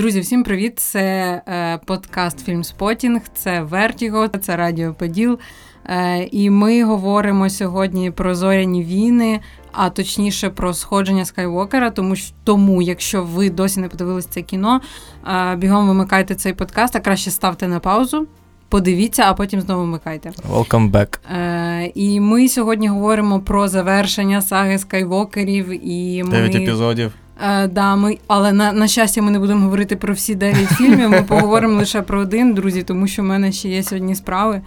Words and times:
Друзі, 0.00 0.20
всім 0.20 0.42
привіт! 0.42 0.78
Це 0.78 1.00
е, 1.48 1.78
подкаст 1.86 2.44
Фільмспотінг, 2.44 3.20
це 3.34 3.62
Вертіго, 3.62 4.28
це 4.28 4.56
Радіо 4.56 4.94
Поділ. 4.94 5.38
Е, 5.86 6.28
і 6.32 6.50
ми 6.50 6.84
говоримо 6.84 7.50
сьогодні 7.50 8.10
про 8.10 8.34
зоряні 8.34 8.84
війни, 8.84 9.40
а 9.72 9.90
точніше 9.90 10.50
про 10.50 10.74
сходження 10.74 11.24
Скайвокера. 11.24 11.90
Тому 11.90 12.14
тому, 12.44 12.82
якщо 12.82 13.22
ви 13.22 13.50
досі 13.50 13.80
не 13.80 13.88
подивилися 13.88 14.28
це 14.30 14.42
кіно, 14.42 14.80
е, 15.26 15.56
бігом 15.56 15.88
вимикайте 15.88 16.34
цей 16.34 16.52
подкаст, 16.52 16.96
а 16.96 17.00
краще 17.00 17.30
ставте 17.30 17.68
на 17.68 17.80
паузу. 17.80 18.26
Подивіться, 18.68 19.24
а 19.26 19.34
потім 19.34 19.60
знову 19.60 19.82
вмикайте. 19.82 20.30
Welcome 20.50 20.90
back. 20.90 21.18
Е, 21.36 21.92
І 21.94 22.20
ми 22.20 22.48
сьогодні 22.48 22.88
говоримо 22.88 23.40
про 23.40 23.68
завершення 23.68 24.42
саги 24.42 24.78
Скайвокерів. 24.78 25.88
І 25.88 26.22
ми... 26.22 26.30
Дев'ять 26.30 26.54
епізодів. 26.54 27.12
Е, 27.42 27.66
да, 27.68 27.96
ми, 27.96 28.18
Але 28.26 28.52
на 28.52 28.72
на 28.72 28.88
щастя, 28.88 29.22
ми 29.22 29.30
не 29.30 29.38
будемо 29.38 29.60
говорити 29.64 29.96
про 29.96 30.14
всі 30.14 30.34
дев'ять 30.34 30.68
фільмів. 30.68 31.10
Ми 31.10 31.22
поговоримо 31.22 31.78
лише 31.78 32.02
про 32.02 32.20
один, 32.20 32.54
друзі, 32.54 32.82
тому 32.82 33.06
що 33.06 33.22
в 33.22 33.24
мене 33.24 33.52
ще 33.52 33.68
є 33.68 33.82
сьогодні 33.82 34.14
справи. 34.14 34.60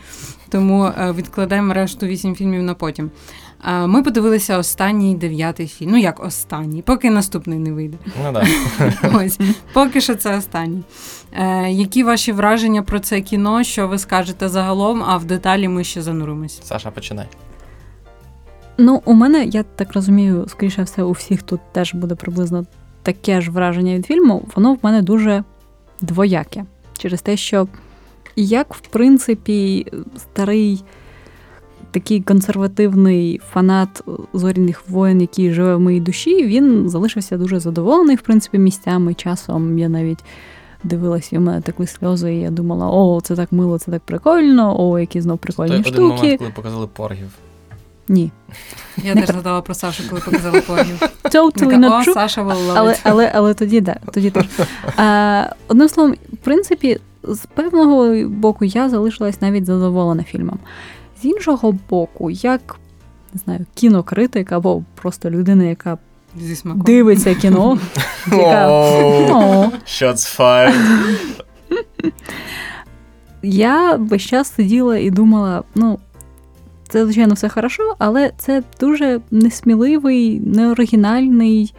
Тому 0.50 0.86
е, 0.86 1.12
відкладаємо 1.18 1.74
решту 1.74 2.06
вісім 2.06 2.36
фільмів 2.36 2.64
на 2.64 2.74
потім. 2.74 3.12
Е, 3.68 3.88
ми 3.88 4.04
подивилися 4.04 4.58
останній 4.58 5.16
дев'ятий 5.16 5.68
фільм. 5.68 5.92
Ну 5.92 5.98
як 5.98 6.24
останній, 6.26 6.82
поки 6.82 7.10
наступний 7.10 7.60
не 7.60 7.72
вийде. 7.72 7.98
Ну 8.24 8.32
да. 8.32 8.48
Ось, 9.14 9.40
поки 9.74 10.02
що 10.02 10.16
це 10.16 10.38
останній. 10.38 10.84
Е, 11.34 11.72
Які 11.72 12.04
ваші 12.04 12.32
враження 12.32 12.84
про 12.84 13.00
це 13.00 13.22
кіно? 13.22 13.64
Що 13.64 13.88
ви 13.88 13.98
скажете 13.98 14.50
загалом? 14.50 15.04
А 15.08 15.18
в 15.18 15.26
деталі 15.26 15.68
ми 15.68 15.84
ще 15.84 16.02
зануримось. 16.02 16.62
Саша, 16.64 16.92
починай. 16.92 17.28
Ну, 18.78 19.02
у 19.06 19.14
мене, 19.14 19.46
я 19.46 19.64
так 19.64 19.94
розумію, 19.94 20.46
скоріше 20.48 20.84
все, 20.84 21.04
у 21.04 21.12
всіх 21.12 21.44
тут 21.44 21.60
теж 21.72 21.94
буде 21.94 22.16
приблизно 22.16 22.66
таке 23.04 23.42
ж 23.42 23.52
враження 23.52 23.96
від 23.96 24.06
фільму. 24.06 24.46
Воно 24.56 24.74
в 24.74 24.78
мене 24.82 25.02
дуже 25.02 25.44
двояке. 26.02 26.66
Через 26.98 27.22
те, 27.22 27.38
що 27.38 27.68
як, 28.36 28.74
в 28.74 28.80
принципі, 28.80 29.88
старий 30.18 30.84
такий 31.92 32.22
консервативний 32.22 33.42
фанат 33.52 34.04
зоряних 34.34 34.90
воїн, 34.90 35.22
який 35.22 35.54
живе 35.54 35.76
в 35.76 35.80
моїй 35.80 36.00
душі, 36.00 36.46
він 36.48 36.90
залишився 36.90 37.38
дуже 37.38 37.60
задоволений, 37.60 38.16
в 38.16 38.22
принципі, 38.22 38.58
місцями. 38.58 39.14
Часом 39.14 39.80
я 39.80 39.90
навіть 39.90 40.24
дивилася, 40.84 41.36
і 41.36 41.40
в 41.40 41.42
мене 41.42 41.62
такли 41.62 41.88
сльози, 41.88 42.34
і 42.34 42.40
я 42.40 42.50
думала, 42.50 42.90
о, 42.90 43.22
це 43.22 43.36
так 43.36 43.52
мило, 43.52 43.80
це 43.80 43.92
так 43.92 44.02
прикольно, 44.02 44.90
о, 44.92 45.00
які 45.00 45.22
знов 45.22 45.38
прикольні 45.38 45.72
Той 45.72 45.84
штуки. 45.84 45.98
один 45.98 46.18
момент, 46.18 46.38
коли 46.40 46.52
показали 46.56 46.88
поргів. 46.88 47.30
Ні. 48.08 48.32
Я 48.98 49.16
теж 49.16 49.28
згадала 49.28 49.62
про 49.62 49.74
Сашу, 49.74 50.04
коли 50.10 50.22
показали 50.22 50.62
поргів. 50.62 51.00
Totally 51.24 51.78
not 51.78 52.06
true. 52.08 52.14
Саша 52.14 52.56
Але, 52.76 52.98
але, 53.04 53.32
але 53.36 53.54
тоді 53.54 53.82
да, 53.82 53.96
тоді 54.14 54.30
теж. 54.30 54.46
А, 54.98 55.46
одним 55.68 55.90
словом, 55.90 56.16
в 56.34 56.38
принципі, 56.38 57.00
з 57.24 57.40
певного 57.40 58.30
боку 58.30 58.66
я 58.66 58.90
залишилась 58.90 59.42
навіть 59.42 59.66
задоволена 59.66 60.24
фільмом. 60.24 60.60
З 61.22 61.26
іншого 61.26 61.78
боку, 61.90 62.30
як 62.32 62.76
не 63.34 63.40
знаю, 63.46 63.66
кінокритик 63.76 64.52
або 64.52 64.84
просто 65.02 65.30
людина, 65.30 65.64
яка 65.64 65.98
Зі 66.42 66.56
смаком. 66.56 66.82
дивиться 66.82 67.36
кіно, 67.36 67.80
яка. 68.32 68.68
Shots 69.86 70.40
fired. 70.40 70.74
я 73.44 73.96
весь 73.96 74.22
час 74.22 74.54
сиділа 74.56 74.98
і 74.98 75.10
думала, 75.10 75.64
ну. 75.76 76.00
Це, 76.94 77.04
звичайно, 77.04 77.34
все 77.34 77.50
хорошо, 77.50 77.96
але 78.00 78.32
це 78.38 78.64
дуже 78.80 79.22
несміливий, 79.32 80.40
неоригінальний, 80.40 81.74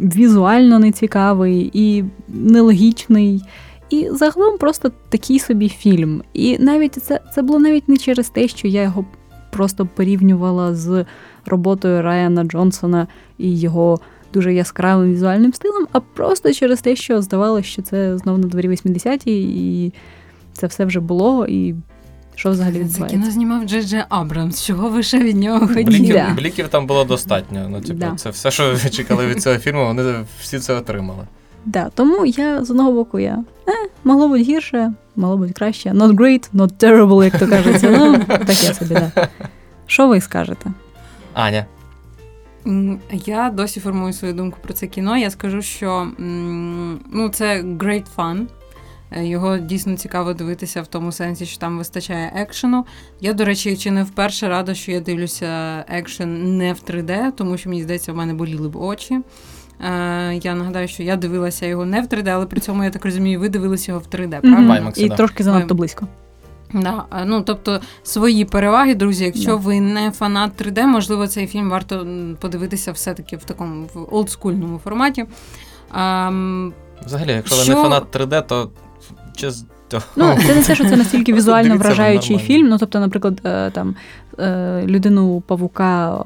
візуально 0.00 0.78
нецікавий 0.78 1.70
і 1.72 2.04
нелогічний. 2.28 3.42
І 3.90 4.08
загалом 4.10 4.58
просто 4.58 4.92
такий 5.08 5.38
собі 5.38 5.68
фільм. 5.68 6.22
І 6.32 6.58
навіть 6.58 6.94
це 6.94 7.20
це 7.34 7.42
було 7.42 7.58
навіть 7.58 7.88
не 7.88 7.96
через 7.96 8.28
те, 8.28 8.48
що 8.48 8.68
я 8.68 8.82
його 8.82 9.04
просто 9.50 9.88
порівнювала 9.94 10.74
з 10.74 11.04
роботою 11.46 12.02
Райана 12.02 12.44
Джонсона 12.44 13.06
і 13.38 13.60
його 13.60 14.00
дуже 14.32 14.54
яскравим 14.54 15.12
візуальним 15.12 15.52
стилем, 15.52 15.86
а 15.92 16.00
просто 16.00 16.52
через 16.52 16.80
те, 16.80 16.96
що 16.96 17.22
здавалося, 17.22 17.68
що 17.68 17.82
це 17.82 18.18
знову 18.18 18.38
на 18.38 18.48
дворі 18.48 18.68
80-ті, 18.68 19.42
і 19.42 19.92
це 20.52 20.66
все 20.66 20.84
вже 20.84 21.00
було. 21.00 21.46
і 21.46 21.74
що 22.38 22.50
взагалі 22.50 22.84
Це 22.84 23.04
кіно 23.04 23.30
знімав 23.30 23.64
Джей 23.64 23.82
Джей 23.82 24.02
Абрамс. 24.08 24.64
Чого 24.64 24.90
ви 24.90 25.02
ще 25.02 25.18
від 25.18 25.36
нього 25.36 25.60
хотіли? 25.60 25.84
Бліків, 25.84 26.14
Да. 26.14 26.34
бліків 26.36 26.68
там 26.68 26.86
було 26.86 27.04
достатньо. 27.04 27.66
Ну, 27.70 27.80
типу, 27.80 27.98
Да. 27.98 28.12
це 28.16 28.30
все, 28.30 28.50
що 28.50 28.74
ви 28.84 28.90
чекали 28.90 29.26
від 29.26 29.42
цього 29.42 29.58
фільму, 29.58 29.86
вони 29.86 30.14
всі 30.40 30.58
це 30.58 30.74
отримали. 30.74 31.24
Да, 31.64 31.90
тому 31.94 32.26
я 32.26 32.64
з 32.64 32.70
одного 32.70 32.92
боку 32.92 33.18
я 33.18 33.44
е, 33.68 33.72
могло 34.04 34.28
бути 34.28 34.42
гірше, 34.42 34.92
могло 35.16 35.36
бути 35.36 35.52
краще. 35.52 35.90
Not 35.90 36.12
great, 36.12 36.54
not 36.54 36.72
terrible, 36.84 37.24
як 37.24 37.38
то 37.38 37.48
кажеться. 37.48 37.90
Ну, 37.90 38.18
таке 38.28 38.74
собі, 38.74 38.94
да. 38.94 39.28
Що 39.86 40.08
ви 40.08 40.20
скажете? 40.20 40.70
Аня. 41.34 41.66
Я 43.12 43.50
досі 43.50 43.80
формую 43.80 44.12
свою 44.12 44.34
думку 44.34 44.58
про 44.62 44.72
це 44.74 44.86
кіно. 44.86 45.16
Я 45.16 45.30
скажу, 45.30 45.62
що 45.62 46.08
ну, 47.12 47.28
це 47.32 47.62
great 47.62 48.04
fun. 48.16 48.46
Е, 49.10 49.26
Його 49.26 49.58
дійсно 49.58 49.96
цікаво 49.96 50.32
дивитися 50.34 50.82
в 50.82 50.86
тому 50.86 51.12
сенсі, 51.12 51.46
що 51.46 51.58
там 51.58 51.78
вистачає 51.78 52.32
екшену. 52.36 52.86
Я, 53.20 53.32
до 53.32 53.44
речі, 53.44 53.76
чи 53.76 53.90
не 53.90 54.02
вперше 54.04 54.48
рада, 54.48 54.74
що 54.74 54.92
я 54.92 55.00
дивлюся 55.00 55.84
екшен 55.88 56.56
не 56.58 56.72
в 56.72 56.76
3D, 56.90 57.32
тому 57.32 57.56
що 57.56 57.68
мені 57.68 57.82
здається, 57.82 58.12
в 58.12 58.16
мене 58.16 58.34
боліли 58.34 58.68
б 58.68 58.76
очі. 58.76 59.14
Е, 59.14 60.34
Я 60.42 60.54
нагадаю, 60.54 60.88
що 60.88 61.02
я 61.02 61.16
дивилася 61.16 61.66
його 61.66 61.84
не 61.86 62.00
в 62.00 62.04
3D, 62.06 62.28
але 62.28 62.46
при 62.46 62.60
цьому, 62.60 62.84
я 62.84 62.90
так 62.90 63.04
розумію, 63.04 63.40
ви 63.40 63.48
дивилися 63.48 63.92
його 63.92 64.00
в 64.10 64.14
3D, 64.14 64.28
правильно? 64.30 64.56
Мгм. 64.58 64.68
Ваймаксі, 64.68 65.02
І 65.04 65.08
да. 65.08 65.16
трошки 65.16 65.44
занадто 65.44 65.74
близько. 65.74 66.06
Да, 66.74 67.04
ну 67.26 67.42
тобто 67.42 67.80
свої 68.02 68.44
переваги, 68.44 68.94
друзі. 68.94 69.24
Якщо 69.24 69.50
Да. 69.50 69.54
ви 69.56 69.80
не 69.80 70.10
фанат 70.10 70.62
3D, 70.62 70.86
можливо, 70.86 71.26
цей 71.26 71.46
фільм 71.46 71.70
варто 71.70 72.06
подивитися 72.40 72.92
все-таки 72.92 73.36
в 73.36 73.44
такому 73.44 73.86
в 73.94 74.14
олдскульному 74.14 74.78
форматі. 74.78 75.24
А, 75.90 76.30
Взагалі, 77.06 77.32
якщо 77.32 77.56
ви 77.56 77.64
не 77.68 77.74
фанат 77.82 78.04
3D, 78.16 78.46
то 78.46 78.70
чи 79.38 79.50
з- 79.50 79.64
Ну, 80.16 80.36
це 80.46 80.54
не 80.54 80.62
те, 80.62 80.74
що 80.74 80.84
це 80.84 80.96
настільки 80.96 81.32
візуально 81.32 81.76
вражаючий 81.76 82.38
фільм. 82.38 82.68
Ну, 82.68 82.78
тобто, 82.78 83.00
наприклад, 83.00 83.40
е, 83.44 83.70
там 83.70 83.94
е, 84.38 84.82
людину 84.86 85.42
павука. 85.46 86.24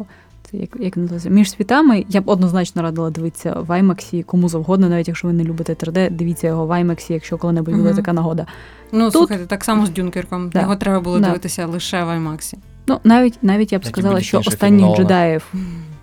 Як, 0.54 0.70
як 0.80 0.96
називається? 0.96 1.30
Між 1.30 1.50
світами 1.50 2.04
я 2.08 2.20
б 2.20 2.28
однозначно 2.28 2.82
радила 2.82 3.10
дивитися 3.10 3.52
в 3.52 3.70
IMAX, 3.70 4.22
кому 4.22 4.48
завгодно, 4.48 4.88
навіть 4.88 5.08
якщо 5.08 5.28
ви 5.28 5.34
не 5.34 5.44
любите 5.44 5.72
3D, 5.72 6.10
дивіться 6.10 6.46
його 6.46 6.66
в 6.66 6.70
IMAX, 6.70 7.12
якщо 7.12 7.38
коли-небудь 7.38 7.74
буде 7.74 7.94
така 7.94 8.12
нагода. 8.12 8.46
ну 8.92 9.04
Тут- 9.04 9.12
слухайте, 9.12 9.46
так 9.46 9.64
само 9.64 9.86
з 9.86 9.90
Дюнкерком. 9.90 10.50
Да. 10.50 10.60
Його 10.60 10.76
треба 10.76 11.00
було 11.00 11.18
Да. 11.18 11.26
дивитися 11.26 11.66
лише 11.66 12.04
в 12.04 12.08
IMAX. 12.08 12.54
Ну, 12.86 13.00
навіть 13.04 13.38
навіть 13.42 13.72
я 13.72 13.78
б 13.78 13.84
сказала, 13.84 14.20
що 14.20 14.38
останніх 14.38 14.96
джедаїв 14.96 15.52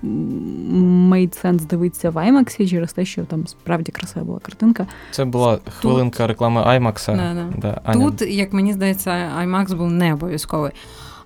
made 0.04 1.46
sense 1.46 1.66
дивитися 1.66 2.10
в 2.10 2.18
IMAX 2.18 2.70
через 2.70 2.94
те, 2.94 3.06
що 3.06 3.26
там 3.26 3.48
справді 3.48 3.92
красива 3.92 4.26
була 4.26 4.40
картинка. 4.40 4.88
Це 5.12 5.26
була 5.26 5.60
хвилинка 5.80 6.28
реклами 6.28 6.62
IMAX. 6.62 7.16
Да, 7.16 7.34
да. 7.34 7.48
Да, 7.58 7.82
Аня. 7.84 8.06
Тут, 8.06 8.22
як 8.22 8.54
мені 8.54 8.74
здається, 8.74 9.32
IMAX 9.42 9.76
був 9.76 9.92
не 9.92 10.14
обов'язковий. 10.14 10.72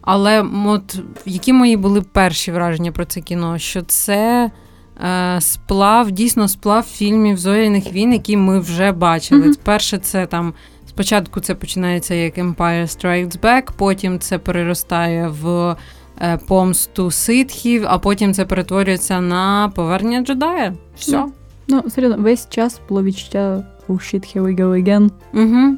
Але 0.01 0.45
от 0.65 0.99
які 1.25 1.53
мої 1.53 1.77
були 1.77 2.01
перші 2.01 2.51
враження 2.51 2.91
про 2.91 3.05
це 3.05 3.21
кіно? 3.21 3.57
Що 3.57 3.81
це 3.81 4.51
е, 5.03 5.41
сплав, 5.41 6.11
дійсно 6.11 6.47
сплав 6.47 6.83
фільмів 6.83 7.37
зоряних 7.37 7.93
війн, 7.93 8.13
які 8.13 8.37
ми 8.37 8.59
вже 8.59 8.91
бачили. 8.91 9.41
Мгм. 9.41 9.55
Перше, 9.63 9.97
це 9.97 10.25
там 10.25 10.53
спочатку 10.87 11.39
це 11.39 11.55
починається 11.55 12.13
як 12.15 12.37
Empire 12.37 12.55
Strikes 12.83 13.39
Back, 13.39 13.71
потім 13.77 14.19
це 14.19 14.37
переростає 14.37 15.27
в 15.27 15.75
помсту 16.47 17.11
ситхів, 17.11 17.85
а 17.87 17.97
потім 17.97 18.33
це 18.33 18.45
перетворюється 18.45 19.21
на 19.21 19.71
повернення 19.75 20.21
джедая. 20.21 20.73
Все. 20.95 21.17
Ну, 21.17 21.31
Ну, 21.67 21.89
серйозно, 21.89 22.23
весь 22.23 22.49
час 22.49 22.81
було 22.89 23.03
відчуття 23.03 23.63
oh 23.89 23.95
shit, 23.95 24.35
here 24.35 24.43
we 24.43 24.59
go 24.59 24.83
again. 24.83 25.09
Угу. 25.33 25.77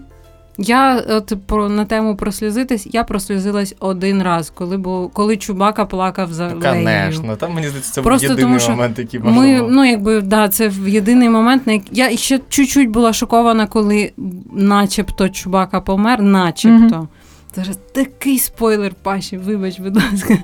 Я 0.57 1.03
от 1.09 1.33
про 1.47 1.69
на 1.69 1.85
тему 1.85 2.15
прослізитись, 2.15 2.87
я 2.91 3.03
прослізилась 3.03 3.75
один 3.79 4.21
раз, 4.21 4.49
коли 4.55 4.77
був, 4.77 5.11
коли 5.11 5.37
Чубака 5.37 5.85
плакав 5.85 6.33
за. 6.33 6.49
Конечно, 6.49 7.35
там 7.35 7.53
мені 7.53 7.67
здається, 7.67 7.91
це 7.91 8.01
був 8.01 8.13
єдиний 8.13 8.43
тому, 8.43 8.59
що 8.59 8.71
момент, 8.71 8.99
який 8.99 9.19
Ми, 9.19 9.61
ну 9.69 9.85
якби 9.85 10.21
да, 10.21 10.49
це 10.49 10.67
в 10.67 10.87
єдиний 10.87 11.29
момент, 11.29 11.67
на 11.67 11.73
як 11.73 11.83
я 11.91 12.17
ще 12.17 12.39
чуть-чуть 12.49 12.89
була 12.89 13.13
шокована, 13.13 13.67
коли 13.67 14.11
начебто 14.53 15.29
Чубака 15.29 15.81
помер, 15.81 16.21
начебто. 16.21 16.89
Це 16.89 17.24
ж 17.63 17.71
такий 17.93 18.39
спойлер, 18.39 18.95
Паші, 19.03 19.37
вибач, 19.37 19.79
будь 19.79 19.95
ласка. 19.95 20.37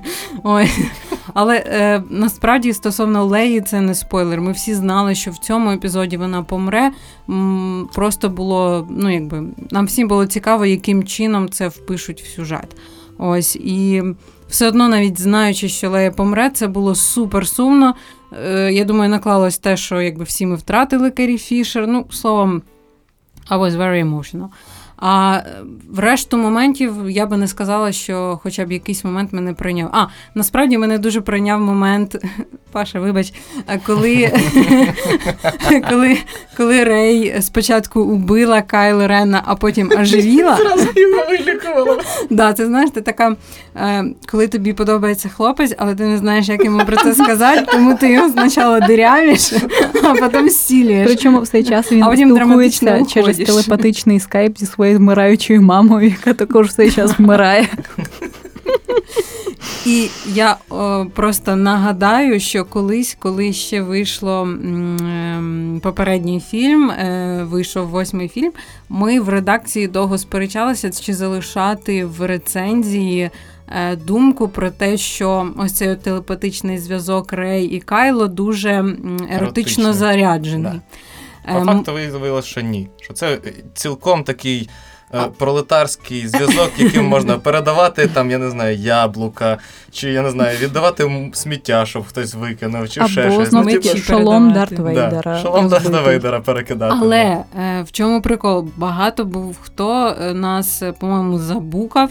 Ой. 0.44 0.70
Але 1.34 1.56
е, 1.56 2.02
насправді 2.10 2.72
стосовно 2.72 3.24
Леї, 3.24 3.60
це 3.60 3.80
не 3.80 3.94
спойлер. 3.94 4.40
Ми 4.40 4.52
всі 4.52 4.74
знали, 4.74 5.14
що 5.14 5.30
в 5.30 5.38
цьому 5.38 5.70
епізоді 5.70 6.16
вона 6.16 6.42
помре. 6.42 6.90
Просто 7.94 8.28
було, 8.28 8.88
ну 8.90 9.12
якби, 9.12 9.42
нам 9.70 9.86
всім 9.86 10.08
було 10.08 10.26
цікаво, 10.26 10.66
яким 10.66 11.04
чином 11.04 11.48
це 11.48 11.68
впишуть 11.68 12.22
в 12.22 12.26
сюжет. 12.26 12.76
Ось 13.18 13.56
і 13.56 14.02
все 14.48 14.68
одно, 14.68 14.88
навіть 14.88 15.20
знаючи, 15.20 15.68
що 15.68 15.90
Лея 15.90 16.10
помре, 16.10 16.50
це 16.50 16.66
було 16.66 16.94
супер 16.94 17.48
сумно. 17.48 17.94
Е, 18.46 18.72
я 18.72 18.84
думаю, 18.84 19.10
наклалось 19.10 19.58
те, 19.58 19.76
що 19.76 20.00
якби 20.00 20.24
всі 20.24 20.46
ми 20.46 20.56
втратили 20.56 21.10
Керрі 21.10 21.38
Фішер. 21.38 21.86
Ну, 21.88 22.06
словом, 22.10 22.62
I 23.50 23.58
was 23.58 23.70
very 23.70 24.08
emotional. 24.08 24.48
А 25.04 25.40
в 25.90 25.98
решту 25.98 26.36
моментів 26.38 27.10
я 27.10 27.26
би 27.26 27.36
не 27.36 27.48
сказала, 27.48 27.92
що 27.92 28.40
хоча 28.42 28.64
б 28.64 28.72
якийсь 28.72 29.04
момент 29.04 29.32
мене 29.32 29.52
прийняв. 29.52 29.90
А, 29.92 30.06
насправді 30.34 30.78
мене 30.78 30.98
дуже 30.98 31.20
прийняв 31.20 31.60
момент, 31.60 32.16
Паша, 32.72 33.00
вибач, 33.00 33.32
коли 33.86 34.32
коли, 35.88 36.16
коли 36.56 36.84
Рей 36.84 37.34
спочатку 37.40 38.00
убила 38.00 38.62
Кайл 38.62 39.06
Рена, 39.06 39.42
а 39.46 39.54
потім 39.54 39.92
оживіла. 40.00 40.58
Да, 42.30 42.52
це 42.52 42.66
знаєш, 42.66 42.90
ти 42.90 43.00
така, 43.00 43.36
е, 43.76 44.04
коли 44.30 44.48
тобі 44.48 44.72
подобається 44.72 45.28
хлопець, 45.28 45.74
але 45.78 45.94
ти 45.94 46.04
не 46.04 46.18
знаєш, 46.18 46.48
як 46.48 46.64
йому 46.64 46.84
про 46.84 46.96
це 46.96 47.14
сказати, 47.14 47.66
тому 47.72 47.94
ти 47.94 48.12
його 48.12 48.28
спочатку 48.28 48.86
дирявиш, 48.86 49.52
а 50.02 50.14
потім 50.14 50.48
зцілюєш. 50.48 51.06
Причому 51.06 51.40
в 51.40 51.48
цей 51.48 51.64
час 51.64 51.92
він 51.92 52.02
А 52.02 52.06
потім 52.10 52.34
драматично 52.34 52.88
спілкується 52.88 53.14
через 53.14 53.36
телепатичний 53.36 54.20
скайп 54.20 54.58
зі 54.58 54.66
своєю 54.66 54.91
вмираючою 54.96 55.62
мамою, 55.62 56.08
яка 56.08 56.34
також 56.34 56.68
в 56.68 56.72
цей 56.72 56.90
час 56.90 57.18
вмирає. 57.18 57.68
І 59.86 60.08
я 60.34 60.56
о, 60.70 61.06
просто 61.14 61.56
нагадаю, 61.56 62.40
що 62.40 62.64
колись, 62.64 63.16
коли 63.18 63.52
ще 63.52 63.82
вийшло 63.82 64.42
м, 64.42 64.96
ем, 65.00 65.80
попередній 65.82 66.40
фільм, 66.40 66.90
е, 66.90 67.44
вийшов 67.50 67.88
восьмий 67.88 68.28
фільм, 68.28 68.52
ми 68.88 69.20
в 69.20 69.28
редакції 69.28 69.88
довго 69.88 70.18
сперечалися, 70.18 70.90
чи 70.90 71.14
залишати 71.14 72.04
в 72.04 72.26
рецензії 72.26 73.30
е, 73.68 73.96
думку 73.96 74.48
про 74.48 74.70
те, 74.70 74.96
що 74.96 75.48
ось 75.56 75.72
цей 75.72 75.96
телепатичний 75.96 76.78
зв'язок 76.78 77.32
Рей 77.32 77.64
і 77.64 77.80
Кайло 77.80 78.28
дуже 78.28 78.70
еротично 78.70 79.28
Еротичний. 79.30 79.92
заряджений. 79.92 80.72
По 81.48 81.58
Ем, 81.58 81.66
факту 81.66 81.92
виявилося, 81.92 82.48
що 82.48 82.60
ні. 82.60 82.88
Що 83.00 83.14
це 83.14 83.32
е, 83.32 83.40
цілком 83.74 84.24
такий 84.24 84.68
е, 85.14 85.20
пролетарський 85.38 86.28
зв'язок, 86.28 86.70
яким 86.76 87.04
можна 87.04 87.38
передавати 87.38 88.06
там, 88.06 88.30
я 88.30 88.38
не 88.38 88.50
знаю, 88.50 88.76
яблука, 88.76 89.58
чи 89.90 90.12
я 90.12 90.22
не 90.22 90.30
знаю, 90.30 90.58
віддавати 90.58 91.30
сміття, 91.34 91.86
щоб 91.86 92.06
хтось 92.06 92.34
викинув, 92.34 92.88
чи 92.88 93.08
ще 93.08 93.30
щось. 93.30 93.52
Ну, 93.52 93.64
типу, 93.64 93.98
шолом. 93.98 94.52
Дарт 94.52 94.74
да, 94.74 95.38
шолом 95.42 95.68
розбитий. 95.68 96.00
Вейдера 96.00 96.40
перекидати. 96.40 96.94
Але 97.00 97.44
да. 97.54 97.62
е, 97.62 97.82
в 97.82 97.92
чому 97.92 98.22
прикол? 98.22 98.68
Багато 98.76 99.24
був 99.24 99.58
хто 99.62 100.16
нас, 100.34 100.82
по-моєму, 101.00 101.38
забукав, 101.38 102.10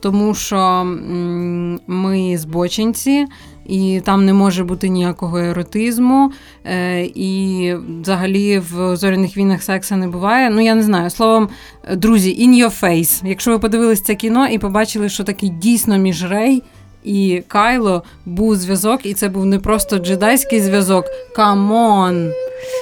тому 0.00 0.34
що 0.34 0.56
м, 0.56 1.80
ми 1.86 2.38
збочинці, 2.38 3.26
і 3.66 4.00
там 4.04 4.24
не 4.24 4.32
може 4.32 4.64
бути 4.64 4.88
ніякого 4.88 5.38
еротизму. 5.38 6.32
Е, 6.64 7.02
і 7.04 7.74
взагалі 8.02 8.58
в 8.58 8.96
зоряних 8.96 9.36
війнах 9.36 9.62
секса 9.62 9.96
не 9.96 10.08
буває. 10.08 10.50
Ну, 10.50 10.60
я 10.60 10.74
не 10.74 10.82
знаю. 10.82 11.10
Словом, 11.10 11.48
е, 11.84 11.96
друзі, 11.96 12.48
in 12.48 12.64
your 12.64 12.82
face. 12.82 13.26
Якщо 13.28 13.50
ви 13.50 13.58
подивились 13.58 14.00
це 14.00 14.14
кіно 14.14 14.48
і 14.48 14.58
побачили, 14.58 15.08
що 15.08 15.24
такий 15.24 15.48
дійсно 15.48 15.98
між 15.98 16.30
Рей. 16.30 16.62
І 17.04 17.42
Кайло 17.48 18.02
був 18.26 18.56
зв'язок, 18.56 19.06
і 19.06 19.14
це 19.14 19.28
був 19.28 19.46
не 19.46 19.58
просто 19.58 19.98
джедайський 19.98 20.60
зв'язок. 20.60 21.04
Come 21.36 21.91
on! 21.91 22.32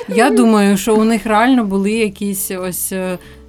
Я 0.09 0.31
думаю, 0.31 0.77
що 0.77 0.97
у 0.97 1.05
них 1.05 1.27
реально 1.27 1.65
були 1.65 1.93
якісь 1.93 2.51
ось 2.51 2.93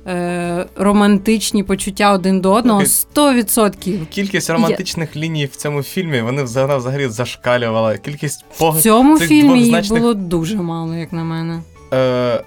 е, 0.08 0.66
романтичні 0.76 1.64
почуття 1.64 2.14
один 2.14 2.42
до 2.42 2.54
одного. 2.54 2.86
Слухай, 2.86 3.42
100%. 3.44 4.06
Кількість 4.10 4.50
романтичних 4.50 5.16
ліній 5.16 5.46
в 5.46 5.56
цьому 5.56 5.84
фільмі 5.84 6.22
вони 6.22 6.44
взагалі, 6.44 6.80
взагалі 6.80 7.08
зашкалювала. 7.08 7.98
Кількість 7.98 8.46
В 8.52 8.58
поглядів. 8.60 8.84
цьому 8.84 9.20
цих 9.20 9.28
фільмі 9.28 9.60
їх 9.60 9.70
двозначних- 9.72 10.02
було 10.02 10.14
дуже 10.14 10.58
мало, 10.58 10.96
як 10.96 11.14
на 11.14 11.24
мене. 11.24 11.62
Е, 11.94 12.44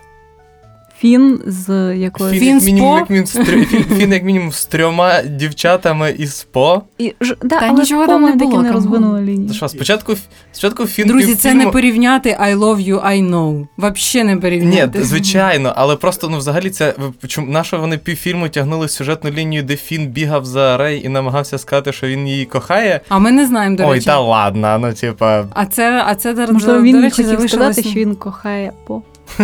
Фін 1.04 1.40
з 1.46 1.94
якоюсь. 1.96 2.38
Фін, 2.40 2.60
з 2.60 2.64
мінімум, 2.66 2.96
як 2.98 3.10
мінімум, 3.10 3.26
з 3.26 3.36
трьо- 3.36 3.64
фін, 3.64 3.84
фін, 3.98 4.12
як 4.12 4.22
мінімум 4.24 4.52
з 4.52 4.64
трьома 4.64 5.22
дівчатами 5.22 6.14
із 6.18 6.46
по. 6.52 6.82
І, 6.98 7.14
ж, 7.20 7.36
да, 7.42 7.60
Та 7.60 7.66
але 7.68 7.80
нічого 7.80 8.06
там 8.06 8.22
не 8.22 8.32
було, 8.32 8.50
не 8.50 8.56
come 8.68 8.70
on. 8.70 8.72
розвинули 8.74 9.20
лінії. 9.20 9.48
Та 9.48 9.54
що, 9.54 9.68
спочатку, 9.68 10.14
спочатку 10.52 10.86
фін 10.86 11.08
Друзі, 11.08 11.34
це 11.34 11.48
півфільму- 11.48 11.54
не 11.64 11.66
порівняти 11.70 12.30
I 12.42 12.58
love 12.58 12.88
you, 12.88 13.06
I 13.06 13.30
know. 13.30 13.66
Вообще 13.76 14.24
не 14.24 14.34
Ні, 14.34 14.40
порівняти. 14.40 15.04
звичайно, 15.04 15.72
але 15.76 15.96
просто 15.96 16.28
ну 16.28 16.38
взагалі 16.38 16.70
це 16.70 16.94
чому 17.28 17.52
на 17.52 17.64
що 17.64 17.78
вони 17.78 17.98
півфільму 17.98 18.48
тягнули 18.48 18.88
сюжетну 18.88 19.30
лінію, 19.30 19.62
де 19.62 19.76
Фін 19.76 20.06
бігав 20.06 20.44
за 20.44 20.76
Рей 20.76 21.02
і 21.06 21.08
намагався 21.08 21.58
сказати, 21.58 21.92
що 21.92 22.06
він 22.06 22.28
її 22.28 22.44
кохає. 22.44 23.00
А 23.08 23.18
ми 23.18 23.32
не 23.32 23.46
знаємо, 23.46 23.76
до 23.76 23.84
Ой, 23.86 23.94
речі. 23.94 24.06
та 24.06 24.20
ладно, 24.20 24.78
ну 24.80 24.92
типа. 24.92 25.44
А 25.54 25.66
це, 25.66 26.02
а 26.06 26.14
це 26.14 26.32
до, 26.34 26.52
Можливо, 26.52 26.78
до, 26.78 26.84
він 26.84 26.92
до 26.92 26.98
не 26.98 27.04
речі, 27.04 27.16
хотів 27.22 27.26
залишилось... 27.38 27.52
сказати, 27.76 27.82
що 27.90 28.00
він 28.00 28.14
кохає 28.14 28.72
по. 28.86 29.02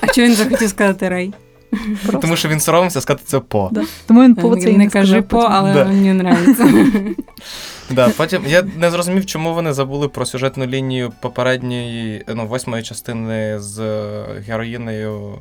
А 0.00 0.12
що 0.12 0.22
він 0.22 0.34
захотів 0.34 0.68
сказати 0.68 1.08
Рей? 1.08 1.32
Просто. 2.02 2.18
Тому 2.20 2.36
що 2.36 2.48
він 2.48 2.60
соромився 2.60 3.00
сказати 3.00 3.22
це 3.26 3.40
по. 3.40 3.68
Да. 3.72 3.82
Тому 4.06 4.22
він 4.22 4.34
по 4.34 4.56
це 4.56 4.70
і 4.70 4.72
не, 4.72 4.84
не 4.84 4.90
кажи 4.90 5.22
по, 5.22 5.38
але 5.38 5.74
Да. 5.74 5.84
мені 5.84 6.08
нравиться. 6.10 6.68
Да, 7.90 8.08
потім 8.16 8.42
я 8.48 8.62
не 8.76 8.90
зрозумів, 8.90 9.26
чому 9.26 9.54
вони 9.54 9.72
забули 9.72 10.08
про 10.08 10.26
сюжетну 10.26 10.66
лінію 10.66 11.12
попередньої, 11.20 12.24
ну, 12.34 12.46
восьмої 12.46 12.82
частини 12.82 13.60
з 13.60 13.78
е, 13.80 14.24
героїнею. 14.46 15.34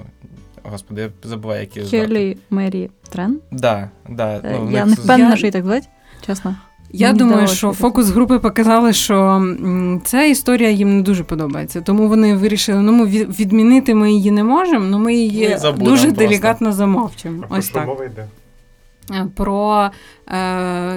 Господи, 0.64 1.02
я 1.02 1.10
забуваю, 1.30 1.62
які. 1.62 1.82
Хелі 1.82 2.38
Мері 2.50 2.90
Трен. 3.10 3.40
Да, 3.52 3.90
да, 4.10 4.36
Е, 4.36 4.42
ну, 4.60 4.72
Я 4.72 4.86
них 4.86 4.98
не 4.98 5.04
впевнена, 5.04 5.30
Я- 5.30 5.38
що 5.38 5.48
і 5.48 5.52
так 5.52 5.64
звати, 5.66 5.88
чесно. 6.26 6.56
Я 6.98 7.08
Мені 7.08 7.20
думаю, 7.20 7.48
що 7.48 7.74
фокус 7.74 8.10
групи 8.10 8.40
показали, 8.40 8.94
що 8.94 9.44
ця 10.04 10.24
історія 10.24 10.70
їм 10.70 10.98
не 10.98 11.02
дуже 11.04 11.24
подобається. 11.24 11.82
Тому 11.82 12.08
вони 12.08 12.36
вирішили, 12.36 12.82
ну 12.82 12.92
ми 12.92 13.06
відмінити 13.06 13.96
ми 13.96 14.12
її 14.12 14.32
не 14.32 14.44
можемо, 14.44 14.86
але 14.88 14.98
ми 14.98 15.16
її 15.16 15.50
Ми 15.50 15.72
дуже 15.72 16.04
просто. 16.04 16.12
делікатно 16.12 16.74
замовчимо. 16.74 17.44
Про 17.50 17.58
Ось 17.58 17.66
що 17.66 17.74
так. 17.74 17.88
мова 17.88 18.06
йде? 18.06 18.28
Е, 19.12 19.28
Про 19.36 19.90
е, 20.28 20.38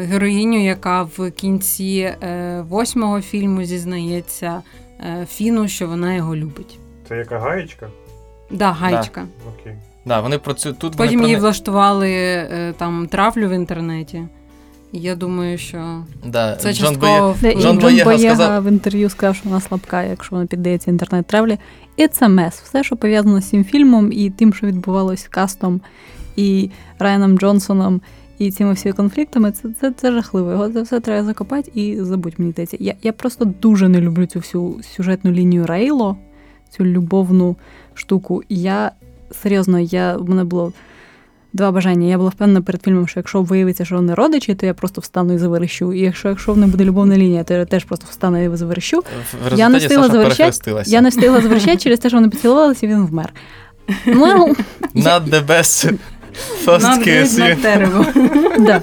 героїню, 0.03 0.65
яка 0.65 1.03
в 1.03 1.31
кінці 1.31 2.15
е, 2.23 2.65
восьмого 2.69 3.21
фільму 3.21 3.65
зізнається 3.65 4.63
е, 5.01 5.27
Фіну, 5.31 5.69
що 5.69 5.87
вона 5.87 6.15
його 6.15 6.37
любить. 6.37 6.79
Це 7.09 7.17
яка 7.17 7.39
гаєчка? 7.39 7.87
Да, 8.51 8.73
гаєчка. 8.73 9.25
Окей. 9.61 9.73
Да, 10.05 10.21
вони 10.21 10.39
про 10.39 10.55
цю 10.55 10.73
тут 10.73 10.97
Потім 10.97 11.21
вони 11.21 11.33
не- 11.33 11.39
влаштували 11.41 12.11
е, 12.13 12.75
там 12.79 13.07
травлю 13.07 13.49
в 13.49 13.53
інтернеті. 13.53 14.23
Я 14.93 15.15
думаю, 15.15 15.59
що 15.59 16.05
да, 16.25 16.57
це 16.57 16.75
Джон 16.75 16.87
частково 16.87 17.37
і 17.43 17.53
Джон 17.53 17.61
Джон 17.61 17.79
Боєга 17.79 18.05
Боєга 18.05 18.35
сказав- 18.35 18.65
в 18.65 18.69
інтерв'ю 18.69 19.11
сказав, 19.11 19.37
що 19.37 19.49
вона 19.49 19.61
слабка, 19.61 20.03
якщо 20.03 20.37
вона 20.37 20.47
піддається 20.47 20.91
інтернет-травлі. 20.91 21.59
І 21.97 22.09
це 22.09 22.29
мес. 22.29 22.61
Все, 22.61 22.85
що 22.85 22.97
пов'язано 22.97 23.41
з 23.41 23.49
цим 23.49 23.65
фільмом 23.65 24.13
і 24.13 24.31
тим, 24.31 24.55
що 24.55 24.67
відбувалось 24.67 25.23
з 25.23 25.29
кастом 25.29 25.81
і 26.37 26.71
Райаном 26.99 27.39
Джонсоном, 27.39 28.01
і 28.39 28.51
цими 28.51 28.73
всіма 28.73 28.95
конфліктами, 28.95 29.53
це, 29.53 29.69
це, 29.81 29.93
це 29.93 30.13
жахливо. 30.13 30.51
Його 30.51 30.69
це 30.69 30.83
все 30.83 31.01
треба 31.01 31.25
закопати 31.25 31.71
і 31.75 31.97
забудь, 32.01 32.35
мені 32.39 32.53
здається. 32.53 32.77
Я, 32.81 32.95
я 33.03 33.13
просто 33.13 33.45
дуже 33.45 33.89
не 33.89 34.01
люблю 34.01 34.27
цю 34.27 34.39
всю 34.39 34.81
сюжетну 34.83 35.31
лінію 35.33 35.67
Рейло, 35.67 36.17
цю 36.71 36.85
любовну 36.85 37.57
штуку. 37.95 38.43
Я 38.49 38.93
серйозно, 39.31 39.79
я, 39.79 40.17
в 40.17 40.29
мене 40.29 40.45
було. 40.45 40.73
Два 41.53 41.73
бажання. 41.73 42.07
Я 42.07 42.19
була 42.19 42.31
впевнена 42.31 42.63
перед 42.63 42.83
фільмом, 42.83 43.09
що 43.09 43.21
якщо 43.21 43.43
виявиться, 43.43 43.85
що 43.85 43.95
вони 43.95 44.15
родичі, 44.15 44.55
то 44.55 44.67
я 44.67 44.75
просто 44.75 45.01
встану 45.01 45.35
і 45.35 45.39
заверещу. 45.39 45.93
І 45.93 46.01
якщо, 46.01 46.29
якщо 46.29 46.53
в 46.53 46.59
них 46.59 46.71
буде 46.71 46.85
любовна 46.85 47.17
лінія, 47.17 47.45
то 47.45 47.55
я 47.55 47.65
теж 47.65 47.85
просто 47.85 48.07
встану 48.11 48.45
і 48.45 48.57
заверещу. 48.57 49.05
В 49.49 49.59
Я 49.59 49.69
не 49.69 49.79
встигла 49.79 50.09
завершати. 50.09 50.75
Я 50.87 51.01
не 51.01 51.09
встигла 51.09 51.41
завершати 51.41 51.77
через 51.77 51.99
те, 51.99 52.09
що 52.09 52.17
вони 52.17 52.29
поцілувалися, 52.29 52.87
і 52.87 52.89
він 52.89 53.07
вмер. 53.07 53.33
Ну, 54.07 54.57
Not 54.95 55.31
the 55.31 55.47
best 55.47 55.95
first 56.65 56.81
Not 56.81 57.05
good, 57.05 57.27
not 57.39 57.57
terrible. 57.63 58.83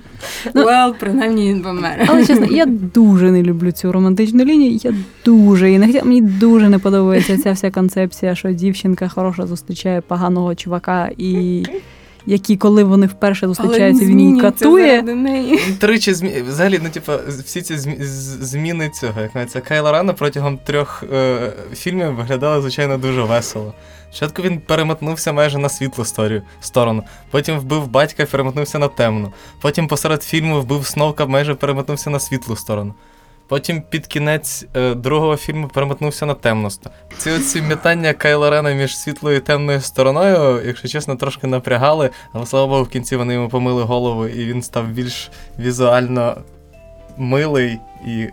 Ну, 0.54 0.64
Well, 0.64 0.94
принаймні 1.00 1.48
він 1.48 1.62
помер. 1.62 2.06
Але 2.08 2.26
чесно, 2.26 2.46
я 2.46 2.66
дуже 2.66 3.30
не 3.30 3.42
люблю 3.42 3.72
цю 3.72 3.92
романтичну 3.92 4.44
лінію. 4.44 4.80
Я 4.82 4.94
дуже 5.24 5.72
і 5.72 5.78
не 5.78 5.86
хотіла. 5.86 6.04
Мені 6.04 6.20
дуже 6.20 6.68
не 6.68 6.78
подобається 6.78 7.38
ця 7.38 7.52
вся 7.52 7.70
концепція, 7.70 8.34
що 8.34 8.52
дівчинка 8.52 9.08
хороша 9.08 9.46
зустрічає 9.46 10.00
поганого 10.00 10.54
чувака, 10.54 11.10
і 11.18 11.64
які, 12.26 12.56
коли 12.56 12.84
вони 12.84 13.06
вперше 13.06 13.46
зустрічаються, 13.46 14.04
він 14.04 14.20
її 14.20 14.40
катує. 14.40 15.02
неї. 15.02 15.58
Тричі 15.78 16.14
змі... 16.14 16.42
взагалі, 16.48 16.80
ну 16.82 16.88
типу, 16.90 17.12
всі 17.44 17.62
ці 17.62 17.78
змі... 17.78 17.96
зміни 18.40 18.90
цього, 19.00 19.20
як 19.20 19.34
навіть 19.34 19.50
це 19.50 19.60
Кайла 19.60 19.92
Рана 19.92 20.12
протягом 20.12 20.58
трьох 20.58 21.04
е... 21.12 21.52
фільмів 21.74 22.14
виглядали, 22.14 22.60
звичайно, 22.62 22.98
дуже 22.98 23.22
весело. 23.22 23.74
Спочатку 24.10 24.42
він 24.42 24.60
переметнувся 24.60 25.32
майже 25.32 25.58
на 25.58 25.68
світлу 25.68 26.04
сторію, 26.04 26.42
сторону, 26.60 27.02
потім 27.30 27.58
вбив 27.58 27.88
батька 27.88 28.22
і 28.22 28.26
переметнувся 28.26 28.78
на 28.78 28.88
темну. 28.88 29.32
Потім 29.60 29.88
посеред 29.88 30.22
фільму 30.22 30.60
вбив 30.60 30.86
Сноука, 30.86 31.26
майже 31.26 31.54
переметнувся 31.54 32.10
на 32.10 32.20
світлу 32.20 32.56
сторону. 32.56 32.94
Потім 33.48 33.82
під 33.82 34.06
кінець 34.06 34.66
е, 34.74 34.94
другого 34.94 35.36
фільму 35.36 35.68
переметнувся 35.68 36.26
на 36.26 36.34
темну 36.34 36.70
сторону. 36.70 37.00
Ці 37.18 37.30
оці 37.30 37.62
м'ятання 37.62 38.12
Кайла 38.12 38.50
Рена 38.50 38.72
між 38.72 38.98
світлою 38.98 39.36
і 39.36 39.40
темною 39.40 39.80
стороною, 39.80 40.62
якщо 40.66 40.88
чесно, 40.88 41.16
трошки 41.16 41.46
напрягали, 41.46 42.10
але 42.32 42.46
слава 42.46 42.66
Богу, 42.66 42.82
в 42.82 42.88
кінці 42.88 43.16
вони 43.16 43.34
йому 43.34 43.48
помили 43.48 43.82
голову, 43.82 44.26
і 44.26 44.44
він 44.44 44.62
став 44.62 44.86
більш 44.86 45.30
візуально 45.58 46.36
милий 47.16 47.78
і 48.06 48.28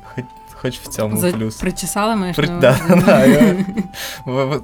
хоч, 0.64 0.80
в 0.80 0.88
цьому 0.88 1.18
За... 1.18 1.32
плюс. 1.32 1.56
Причесали 1.56 2.16
маєш 2.16 2.36
При... 2.36 2.48
на 2.50 2.60
Да, 2.60 2.80
да, 3.06 3.26
я... 3.26 3.56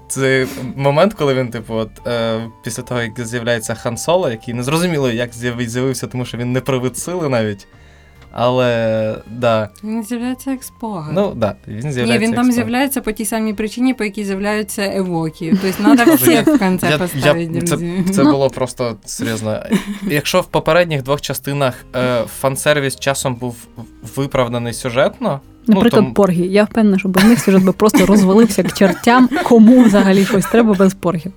Це 0.08 0.48
момент, 0.76 1.14
коли 1.14 1.34
він, 1.34 1.50
типу, 1.50 1.74
от, 1.74 2.08
е, 2.08 2.40
після 2.64 2.84
того, 2.84 3.02
як 3.02 3.20
з'являється 3.20 3.76
Хан 3.76 3.98
Соло, 3.98 4.30
який 4.30 4.54
не 4.54 4.64
зрозуміло, 4.64 5.12
як 5.12 5.34
з'явився, 5.34 6.08
тому 6.08 6.26
що 6.26 6.38
він 6.38 6.52
не 6.52 6.62
привид 6.62 6.98
сили 6.98 7.30
навіть. 7.30 7.68
Але 8.32 9.16
да. 9.28 9.70
Він 9.84 10.04
з'являється 10.04 10.52
як 10.52 10.64
спогад. 10.64 11.12
Ну, 11.14 11.34
да, 11.36 11.56
він 11.68 11.82
з'являється. 11.82 12.14
Ні, 12.14 12.18
він 12.20 12.30
як 12.30 12.36
там 12.36 12.44
спогад. 12.46 12.54
з'являється 12.54 13.02
по 13.02 13.12
тій 13.12 13.26
самій 13.26 13.54
причині, 13.54 13.94
по 13.94 14.04
якій 14.04 14.24
з'являються 14.26 14.84
евоки. 14.96 15.58
Тобто 15.62 15.96
треба 15.96 16.16
всіх 16.16 16.48
в 16.48 16.60
кінці 16.60 16.88
поставити. 17.00 17.62
Це 18.14 18.24
Ну. 18.24 18.32
було 18.32 18.50
просто 18.50 18.98
серйозно. 19.06 19.64
Якщо 20.08 20.42
в 20.42 20.46
попередніх 20.46 21.04
двох 21.04 21.22
частинах 21.22 21.86
е, 21.96 22.24
фан-сервіс 22.42 23.00
часом 23.00 23.36
був 23.36 23.56
виправданий 24.16 24.74
сюжетно, 24.74 25.42
Наприклад, 25.68 26.02
ну, 26.04 26.08
там- 26.08 26.14
поргі. 26.14 26.48
Я 26.48 26.64
впевнена, 26.64 27.00
що 27.00 27.10
без 27.10 27.24
них 27.24 27.40
сюжет 27.40 27.64
би 27.64 27.72
просто 27.72 28.06
розвалився 28.06 28.64
к 28.64 28.72
чертям, 28.72 29.30
кому 29.44 29.84
взагалі 29.84 30.26
щось 30.26 30.46
треба 30.46 30.74
без 30.74 30.94
поргів. 30.94 31.32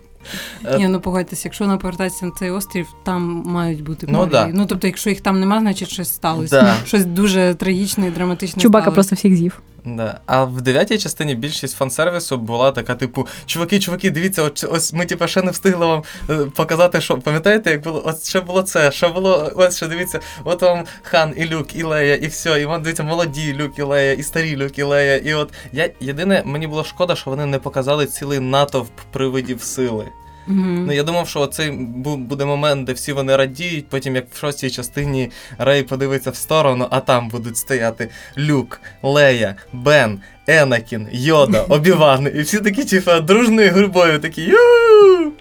е, 0.65 0.79
Ні, 0.79 0.89
ну 0.89 1.01
погодьтесь, 1.01 1.45
якщо 1.45 1.65
вона 1.65 1.77
повертається 1.77 2.27
на 2.27 2.33
цей 2.39 2.51
острів, 2.51 2.87
там 3.05 3.43
мають 3.47 3.83
бути 3.85 4.07
Ну, 4.11 4.19
порги. 4.19 4.31
да. 4.33 4.51
Ну 4.55 4.67
тобто, 4.67 4.87
якщо 4.87 5.11
їх 5.11 5.21
там 5.21 5.41
нема, 5.41 5.61
значить 5.61 5.89
щось 5.91 6.09
сталося. 6.15 6.61
Да. 6.63 6.75
Щось 6.87 7.05
дуже 7.05 7.55
трагічне 7.55 8.07
і 8.09 8.11
драматичне. 8.11 8.63
Чубака 8.63 8.83
сталося. 8.83 8.95
просто 8.95 9.17
всіх 9.17 9.37
з'їв. 9.37 9.61
Да. 9.85 10.21
А 10.27 10.45
в 10.45 10.61
дев'ятій 10.61 10.99
частині 10.99 11.35
більшість 11.35 11.79
фан-сервісу 11.79 12.37
була 12.37 12.73
така, 12.73 12.95
типу, 12.95 13.27
чуваки, 13.47 13.81
чуваки, 13.81 14.11
дивіться, 14.11 14.43
ось, 14.43 14.65
ось 14.65 14.93
ми 14.93 15.07
типу, 15.07 15.27
ще 15.27 15.43
не 15.43 15.51
встигли 15.51 15.87
вам 15.87 16.03
е, 16.31 16.35
показати, 16.37 17.01
що 17.01 17.19
пам'ятаєте, 17.19 17.71
як 17.71 17.83
було, 17.83 18.03
ось 18.07 18.29
ще 18.29 18.41
було 18.41 18.63
це, 18.63 18.93
ще 18.93 19.09
було, 19.09 19.53
ось 19.55 19.77
ще 19.77 19.87
дивіться, 19.87 20.21
от 20.45 20.63
вам 20.63 20.85
хан 21.03 21.35
і 21.37 21.49
Люк, 21.49 21.77
і 21.77 21.83
Лея, 21.83 22.17
і 22.17 22.27
все, 22.27 22.61
і 22.61 22.65
вам 22.65 22.83
дивіться, 22.83 23.03
молоді 23.03 23.55
Люк 23.55 23.79
і 23.79 23.83
Лея, 23.83 24.13
і 24.13 24.23
старі 24.23 24.57
Люк 24.57 24.79
і 24.79 24.83
Лея. 24.83 25.17
І 25.17 25.35
от 25.35 25.53
я 25.73 25.91
єдине, 26.01 26.43
мені 26.47 26.67
було 26.67 26.85
шкода, 26.85 27.17
що 27.17 27.31
вони 27.31 27.47
не 27.47 27.59
показали 27.59 28.07
цілий 28.07 28.41
натовп 28.41 29.01
привидів 29.13 29.63
сили. 29.63 30.09
Мгм. 30.47 30.87
Ну 30.87 30.93
я 30.93 31.03
думав, 31.03 31.29
що 31.29 31.47
цей 31.47 31.71
буде 32.17 32.45
момент, 32.45 32.87
де 32.87 32.93
всі 32.93 33.13
вони 33.13 33.37
радіють, 33.37 33.89
потім 33.89 34.15
як 34.15 34.25
в 34.33 34.39
шостій 34.39 34.71
частині 34.71 35.31
Рей 35.59 35.83
подивиться 35.83 36.31
в 36.31 36.37
сторону, 36.37 36.87
а 36.91 37.01
там 37.01 37.29
будуть 37.29 37.57
стояти 37.57 38.09
Люк, 38.39 38.81
Лея, 39.03 39.55
Бен, 39.73 40.21
Енакін, 40.47 41.09
Йода, 41.13 41.63
Обіван. 41.69 42.31
І 42.35 42.41
всі 42.41 42.59
такі, 42.59 42.85
типа, 42.85 43.21
дружною 43.21 43.73
гурбою 43.73 44.19
такі. 44.19 44.43
«Ю!» 44.43 45.33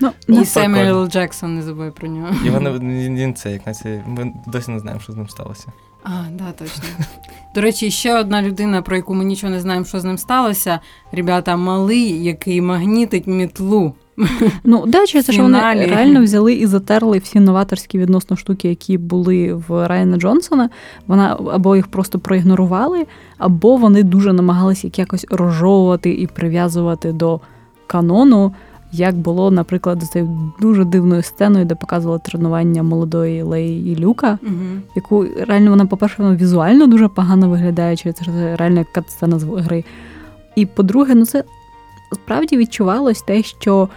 Ну, 0.00 0.12
І 0.28 0.44
Семюел 0.44 1.08
Джексон, 1.08 1.54
не 1.54 1.62
забувай 1.62 1.90
про 1.90 2.08
нього. 2.08 2.28
І 2.44 2.50
вони 2.50 2.70
він, 3.14 3.34
це, 3.34 3.52
як 3.52 3.66
на 3.66 3.74
це, 3.74 4.02
ми 4.06 4.32
досі 4.46 4.70
не 4.70 4.78
знаємо, 4.78 5.00
що 5.00 5.12
з 5.12 5.16
ним 5.16 5.28
сталося. 5.28 5.66
А, 6.04 6.10
да, 6.30 6.52
точно. 6.52 6.84
До 7.54 7.60
речі, 7.60 7.90
ще 7.90 8.18
одна 8.20 8.42
людина, 8.42 8.82
про 8.82 8.96
яку 8.96 9.14
ми 9.14 9.24
нічого 9.24 9.52
не 9.52 9.60
знаємо, 9.60 9.86
що 9.86 10.00
з 10.00 10.04
ним 10.04 10.18
сталося. 10.18 10.80
Ребята, 11.12 11.56
малий, 11.56 12.24
який 12.24 12.60
магнітить 12.60 13.26
мітлу. 13.26 13.94
Ну, 14.64 14.84
да, 14.86 15.06
через 15.06 15.26
те, 15.26 15.32
що 15.32 15.42
вони 15.42 15.58
реально 15.74 16.22
взяли 16.22 16.54
і 16.54 16.66
затерли 16.66 17.18
всі 17.18 17.40
новаторські 17.40 17.98
відносно 17.98 18.36
штуки, 18.36 18.68
які 18.68 18.98
були 18.98 19.52
в 19.52 19.88
Райана 19.88 20.16
Джонсона. 20.16 20.70
Вона 21.06 21.38
або 21.52 21.76
їх 21.76 21.86
просто 21.86 22.18
проігнорували, 22.18 23.06
або 23.38 23.76
вони 23.76 24.02
дуже 24.02 24.32
намагалися 24.32 24.86
їх 24.86 24.98
якось 24.98 25.26
розжовувати 25.30 26.10
і 26.10 26.26
прив'язувати 26.26 27.12
до 27.12 27.40
канону, 27.86 28.52
як 28.92 29.16
було, 29.16 29.50
наприклад, 29.50 30.02
з 30.02 30.08
цією 30.08 30.52
дуже 30.60 30.84
дивною 30.84 31.22
сценою, 31.22 31.64
де 31.64 31.74
показували 31.74 32.20
тренування 32.24 32.82
молодої 32.82 33.42
Леї 33.42 33.92
і 33.92 33.96
Люка, 33.96 34.38
Угу. 34.42 34.52
яку 34.96 35.26
реально 35.46 35.70
вона, 35.70 35.86
по-перше, 35.86 36.22
вона 36.22 36.36
візуально 36.36 36.86
дуже 36.86 37.08
погано 37.08 37.48
виглядає, 37.48 37.96
через 37.96 38.16
це 38.16 38.56
реально 38.56 38.78
як 38.78 38.92
катсцена 38.92 39.38
з 39.38 39.44
гри. 39.44 39.84
І 40.56 40.66
по-друге, 40.66 41.14
ну 41.14 41.26
це 41.26 41.44
справді 42.12 42.56
відчувалось 42.56 43.22
те, 43.22 43.42
що 43.42 43.88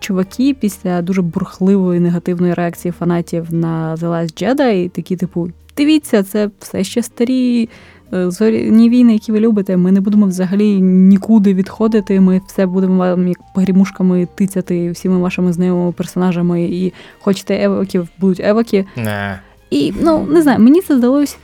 чуваки 0.00 0.56
після 0.60 1.02
дуже 1.02 1.22
бурхливої 1.22 2.00
негативної 2.00 2.54
реакції 2.54 2.92
фанатів 2.92 3.54
на 3.54 3.96
The 3.96 4.08
Last 4.08 4.42
Jedi, 4.42 4.90
такі, 4.90 5.16
типу, 5.16 5.48
дивіться, 5.76 6.22
це 6.22 6.50
все 6.60 6.84
ще 6.84 7.02
старі 7.02 7.68
е, 8.12 8.30
зоряні 8.30 8.90
війни, 8.90 9.12
які 9.12 9.32
ви 9.32 9.40
любите. 9.40 9.76
Ми 9.76 9.92
не 9.92 10.00
будемо 10.00 10.26
взагалі 10.26 10.80
нікуди 10.80 11.54
відходити. 11.54 12.20
Ми 12.20 12.40
все 12.46 12.66
будемо 12.66 12.96
вам 12.96 13.28
як 13.28 13.38
погрімушками 13.54 14.28
тицяти 14.34 14.90
всіми 14.90 15.18
вашими 15.18 15.52
знайомими 15.52 15.92
персонажами. 15.92 16.62
І 16.62 16.92
хочете 17.20 17.62
евоків, 17.62 18.08
будуть 18.18 18.40
евоки. 18.40 18.84
Не. 18.96 19.40
І 19.70 19.92
ну 20.00 20.26
не 20.30 20.42
знаю, 20.42 20.60
мені 20.60 20.80
це 20.80 20.96
здалось 20.96 21.38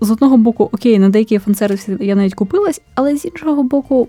з 0.00 0.10
одного 0.10 0.36
боку, 0.36 0.68
окей, 0.72 0.98
на 0.98 1.08
деякі 1.08 1.38
фан-сервіси 1.38 1.96
я 2.00 2.14
навіть 2.14 2.34
купилась, 2.34 2.80
але 2.94 3.16
з 3.16 3.24
іншого 3.24 3.62
боку, 3.62 4.08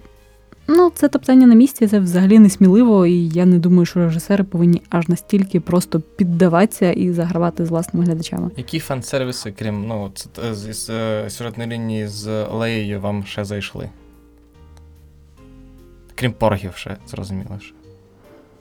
ну 0.68 0.92
це 0.96 1.08
топтання 1.08 1.48
на 1.48 1.56
місці, 1.56 1.88
це 1.88 2.00
взагалі 2.00 2.40
не 2.40 2.50
сміливо, 2.50 3.06
і 3.06 3.30
я 3.30 3.46
не 3.46 3.60
думаю, 3.60 3.86
що 3.86 4.00
режисери 4.00 4.44
повинні 4.44 4.82
аж 4.90 5.08
настільки 5.08 5.60
просто 5.60 6.00
піддаватися 6.00 6.92
і 6.92 7.12
загравати 7.12 7.66
з 7.66 7.70
власними 7.70 8.06
глядачами. 8.06 8.52
Які 8.58 8.80
фан-сервіси, 8.80 9.54
крім 9.60 9.88
ну, 9.88 10.12
з, 10.16 10.28
з, 10.56 10.74
з 10.74 10.90
е, 10.90 11.30
сюжетної 11.30 11.70
лінії 11.70 12.08
з 12.08 12.46
Леєю, 12.52 13.02
вам 13.02 13.26
ще 13.26 13.46
зайшли? 13.46 13.90
Крім 16.16 16.32
поргів, 16.32 16.76
ще 16.76 16.98
зрозуміло. 17.08 17.60
Що. 17.62 17.74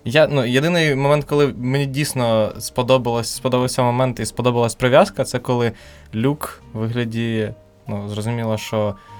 Я, 0.08 0.26
ну, 0.26 0.44
єдиний 0.44 0.94
момент, 0.94 1.24
коли 1.24 1.54
мені 1.58 1.86
дійсно 1.86 2.52
сподобалось, 2.58 3.28
сподобався 3.28 3.82
момент 3.82 4.20
і 4.20 4.26
сподобалась 4.26 4.74
прив'язка, 4.74 5.24
це 5.24 5.38
коли 5.38 5.72
люк 6.14 6.62
вигляді, 6.72 7.52
ну, 7.88 8.08
зрозуміло, 8.08 8.58
що 8.58 8.88
е, 8.88 9.15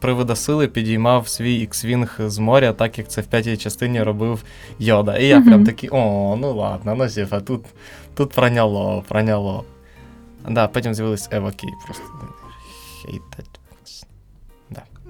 привида 0.00 0.36
сили 0.36 0.68
підіймав 0.68 1.28
свій 1.28 1.54
X-wing 1.54 2.16
з 2.18 2.38
моря, 2.38 2.72
так 2.72 2.98
як 2.98 3.08
це 3.08 3.20
в 3.20 3.26
п'ятій 3.26 3.56
частині 3.56 4.02
робив 4.02 4.42
Йода. 4.78 5.16
І 5.16 5.26
я 5.26 5.40
прям 5.40 5.64
такий, 5.64 5.88
о, 5.92 6.36
ну 6.40 6.52
ладно, 6.54 6.94
ну 6.98 7.08
типа, 7.08 7.40
тут, 7.40 7.64
тут 8.14 8.32
проняло, 8.32 9.04
проняло. 9.08 9.64
Да, 10.50 10.66
потім 10.66 10.94
з'явились 10.94 11.28
евоки, 11.32 11.66
просто 11.84 12.04
hate 13.08 13.20
that. 13.38 13.46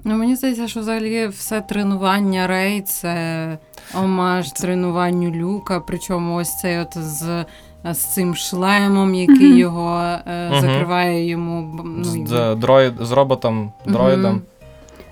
Ну, 0.03 0.15
мені 0.15 0.35
здається, 0.35 0.67
що 0.67 0.79
взагалі 0.79 1.27
все 1.27 1.61
тренування 1.61 2.47
Рей 2.47 2.81
це 2.81 3.57
омаж 3.95 4.51
тренуванню 4.51 5.31
Люка. 5.31 5.79
Причому 5.79 6.35
ось 6.35 6.59
цей 6.59 6.77
от 6.79 6.97
з, 6.97 7.45
з 7.91 7.97
цим 7.97 8.35
шлемом, 8.35 9.15
який 9.15 9.49
Мгм. 9.49 9.57
його 9.57 9.99
е, 10.27 10.51
закриває 10.61 11.27
йому. 11.27 11.81
Ну, 11.85 12.03
З, 12.27 12.55
дроїд, 12.55 12.93
з 12.99 13.11
роботом, 13.11 13.71
дроїдом. 13.85 14.31
Мгм. 14.31 14.41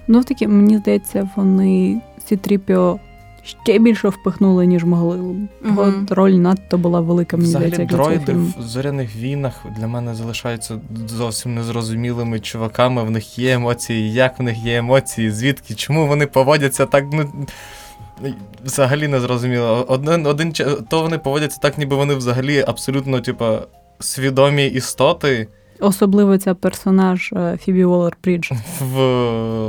Ну, 0.07 0.24
таки, 0.24 0.47
мені 0.47 0.77
здається, 0.77 1.29
вони 1.35 2.01
ці 2.25 2.38
тріпіо 2.38 3.00
ще 3.43 3.79
більше 3.79 4.09
впихнули, 4.09 4.65
ніж 4.65 4.83
могли. 4.83 5.17
Його 5.17 5.85
Мгм. 5.85 6.07
роль 6.09 6.31
надто 6.31 6.77
була 6.77 7.00
велика, 7.01 7.38
мені 7.38 7.50
здається, 7.50 7.83
Взагалі, 7.85 8.13
як 8.13 8.24
дроїди 8.25 8.51
в 8.59 8.62
зоряних 8.62 9.15
війнах 9.15 9.53
для 9.77 9.88
мене 9.88 10.15
залишаються 10.15 10.79
зовсім 11.07 11.55
незрозумілими 11.55 12.39
чуваками. 12.39 13.03
В 13.03 13.12
них 13.12 13.39
є 13.39 13.53
емоції, 13.53 14.13
як 14.13 14.39
в 14.39 14.43
них 14.43 14.57
є 14.57 14.77
емоції, 14.77 15.31
звідки, 15.31 15.74
чому 15.75 16.07
вони 16.07 16.27
поводяться 16.27 16.85
так. 16.85 17.05
Ну, 17.13 17.29
взагалі 18.63 19.07
не 19.07 19.19
зрозуміло. 19.19 19.85
Один, 19.88 20.25
один, 20.25 20.53
то 20.89 21.01
вони 21.01 21.17
поводяться 21.17 21.59
так, 21.62 21.77
ніби 21.77 21.95
вони 21.95 22.15
взагалі 22.15 22.63
абсолютно, 22.67 23.21
типа, 23.21 23.59
свідомі 24.00 24.65
істоти 24.65 25.47
Особливо 25.79 26.38
ця 26.38 26.53
персонаж 26.53 27.34
е, 27.34 27.58
Фібі 27.63 27.86
Уоллер 27.86 28.17
Брідж. 28.24 28.51
в, 28.82 28.96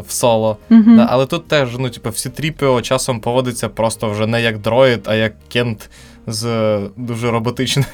в 0.00 0.04
соло. 0.10 0.56
Мгм. 0.70 0.96
Да, 0.96 1.06
але 1.10 1.26
тут 1.26 1.48
теж, 1.48 1.68
ну, 1.78 1.90
типу, 1.90 2.10
Сі-Тріпіо 2.10 2.82
часом 2.82 3.20
поводиться 3.20 3.68
просто 3.68 4.10
вже 4.10 4.26
не 4.26 4.42
як 4.42 4.58
дроїд, 4.58 5.00
а 5.06 5.14
як 5.14 5.32
кент 5.48 5.90
з 6.26 6.78
дуже 6.96 7.30
роботичною 7.30 7.86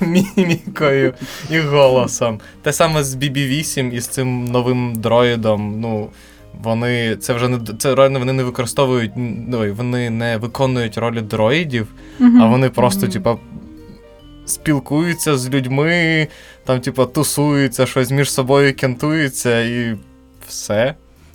мімікою 0.00 1.14
і 1.50 1.58
голосом. 1.58 2.40
Те 2.62 2.72
саме 2.72 3.04
з 3.04 3.14
BB-8 3.16 3.90
і 3.92 4.00
з 4.00 4.06
цим 4.06 4.44
новим 4.44 4.94
дроїдом. 4.96 5.80
Ну, 5.80 6.08
вони 6.62 7.16
це 7.16 7.34
вже 7.34 7.48
не 7.48 7.58
це 7.78 7.94
реально 7.94 8.18
вони 8.18 8.32
не 8.32 8.44
використовують, 8.44 9.12
ну, 9.48 9.74
вони 9.74 10.10
не 10.10 10.36
виконують 10.36 10.98
ролі 10.98 11.20
дроїдів, 11.20 11.86
Мгм. 12.18 12.42
а 12.42 12.46
вони 12.46 12.68
просто, 12.68 13.00
Мгм. 13.02 13.10
типа, 13.12 13.36
спілкуються 14.46 15.36
з 15.38 15.50
людьми, 15.50 16.28
там, 16.64 16.80
типа, 16.80 17.06
тусуються, 17.06 17.86
щось 17.86 18.10
між 18.10 18.32
собою 18.32 18.76
кентуються 18.76 19.60
і 19.60 19.96
все. 20.48 20.94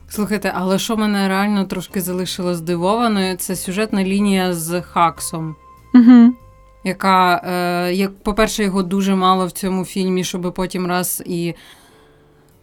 Слухайте, 0.10 0.52
але 0.56 0.80
що 0.80 0.98
мене 0.98 1.28
реально 1.28 1.66
трошки 1.66 2.02
залишило 2.02 2.56
здивованою, 2.56 3.36
це 3.38 3.56
сюжетна 3.56 4.04
лінія 4.04 4.54
з 4.54 4.82
Хаксом. 4.82 5.56
Мгм. 5.94 6.36
яка, 6.84 7.42
е, 7.88 7.94
як, 7.94 8.20
по-перше, 8.24 8.64
його 8.64 8.84
дуже 8.84 9.16
мало 9.16 9.48
в 9.48 9.52
цьому 9.52 9.86
фільмі, 9.86 10.24
щоб 10.24 10.54
потім 10.54 10.88
раз 10.88 11.24
і. 11.26 11.54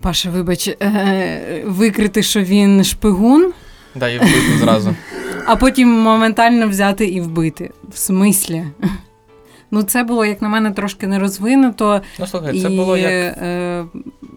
Паша, 0.00 0.30
вибач, 0.30 0.68
е, 0.68 1.62
викрити, 1.66 2.22
що 2.22 2.42
він 2.42 2.84
шпигун, 2.84 3.52
Да, 3.94 4.08
і 4.08 4.18
вбити 4.18 4.58
зразу. 4.58 4.94
а 5.46 5.56
потім 5.56 5.88
моментально 5.88 6.68
взяти 6.68 7.06
і 7.06 7.20
вбити. 7.20 7.70
В 7.88 7.98
смислі? 7.98 8.64
Ну, 9.74 9.82
це 9.82 10.04
було, 10.04 10.24
як 10.24 10.42
на 10.42 10.48
мене, 10.48 10.70
трошки 10.70 11.06
не 11.06 11.18
розвинуто. 11.18 12.00
Ну, 12.18 12.26
слухай, 12.26 12.60
це 12.60 12.72
і, 12.72 12.76
було 12.76 12.96
як. 12.96 13.10
Е, 13.12 13.84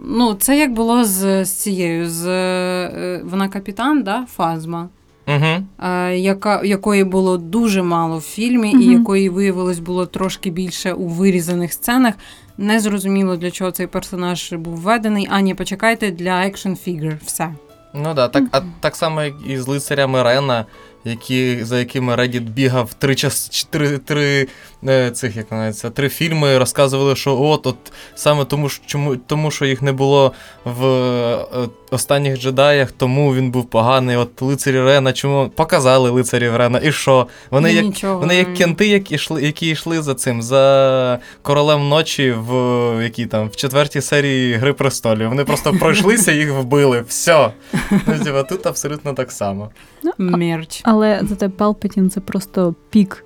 ну, 0.06 0.34
це 0.34 0.58
як 0.58 0.74
було 0.74 1.04
з, 1.04 1.46
з 1.46 1.52
цією, 1.52 2.10
з 2.10 2.28
е, 2.28 3.22
вона 3.26 3.48
капітан, 3.48 4.04
да? 4.04 4.26
Фазма. 4.36 4.90
Угу. 5.28 5.90
Яка, 6.12 6.64
Якої 6.64 7.04
було 7.04 7.38
дуже 7.38 7.82
мало 7.82 8.18
в 8.18 8.22
фільмі, 8.22 8.72
угу. 8.74 8.82
і 8.82 8.86
якої 8.86 9.30
виявилось 9.30 9.80
було 9.80 10.06
трошки 10.06 10.50
більше 10.50 10.94
у 10.94 11.08
вирізаних 11.08 11.74
сценах. 11.74 12.14
Не 12.58 12.80
зрозуміло, 12.80 13.36
для 13.36 13.52
чого 13.52 13.72
цей 13.72 13.88
персонаж 13.88 14.54
був 14.54 14.76
введений. 14.76 15.28
А 15.32 15.42
ні, 15.42 15.54
почекайте 15.54 16.12
для 16.12 16.46
екшн 16.46 16.74
фігур. 16.74 17.14
Все. 17.26 17.50
Ну 17.94 18.14
да, 18.14 18.28
так, 18.28 18.44
а 18.52 18.62
так 18.80 18.96
само, 18.96 19.24
як 19.24 19.34
і 19.48 19.58
з 19.58 19.68
лицарями 19.68 20.24
Рена, 20.24 20.66
які, 21.06 21.64
за 21.64 21.80
якими 21.80 22.16
Reddit 22.16 22.50
бігав 22.50 22.94
три 22.94 23.16
час, 23.16 23.68
три, 23.70 23.98
три 23.98 24.48
е, 24.88 25.12
цих, 25.12 25.36
як 25.36 25.52
називається, 25.52 25.90
три 25.90 26.10
фільми, 26.10 26.58
розказували, 26.58 27.16
що 27.16 27.42
от, 27.42 27.68
от 27.68 27.78
саме 28.16 28.46
тому, 28.46 28.70
чому, 28.86 29.16
тому 29.16 29.52
що 29.52 29.66
їх 29.66 29.82
не 29.82 29.92
було 29.92 30.34
в 30.66 30.86
е, 30.86 31.46
останніх 31.92 32.40
джедаях, 32.40 32.92
тому 32.92 33.36
він 33.36 33.52
був 33.52 33.66
поганий. 33.66 34.16
От 34.16 34.42
лицарі 34.42 34.82
Рена, 34.82 35.14
чому 35.14 35.50
показали 35.56 36.10
лицарів 36.10 36.56
Рена, 36.56 36.80
і 36.84 36.92
що? 36.92 37.28
Вони 37.52 37.74
як 37.74 37.86
Нічого. 37.86 38.20
вони 38.20 38.36
як 38.36 38.54
кенти, 38.54 38.88
які 38.88 39.16
йшли, 39.16 39.44
які 39.44 39.70
йшли 39.70 40.02
за 40.02 40.16
цим, 40.16 40.42
за 40.42 41.20
королем 41.42 41.90
ночі 41.90 42.32
в 42.32 43.04
які 43.04 43.26
там 43.26 43.50
в 43.50 43.56
четвертій 43.56 44.02
серії 44.02 44.54
Гри 44.54 44.74
престолів. 44.74 45.30
Вони 45.30 45.44
просто 45.44 45.74
пройшлися, 45.74 46.32
їх 46.32 46.52
вбили. 46.52 47.04
Все. 47.08 47.50
Ну, 47.92 48.44
Тут 48.50 48.66
абсолютно 48.66 49.14
так 49.14 49.32
само. 49.32 49.70
Мерч. 50.18 50.82
Але 50.84 51.22
зате 51.24 51.50
Палпатін 51.50 52.10
це 52.10 52.20
просто 52.20 52.76
пік, 52.90 53.26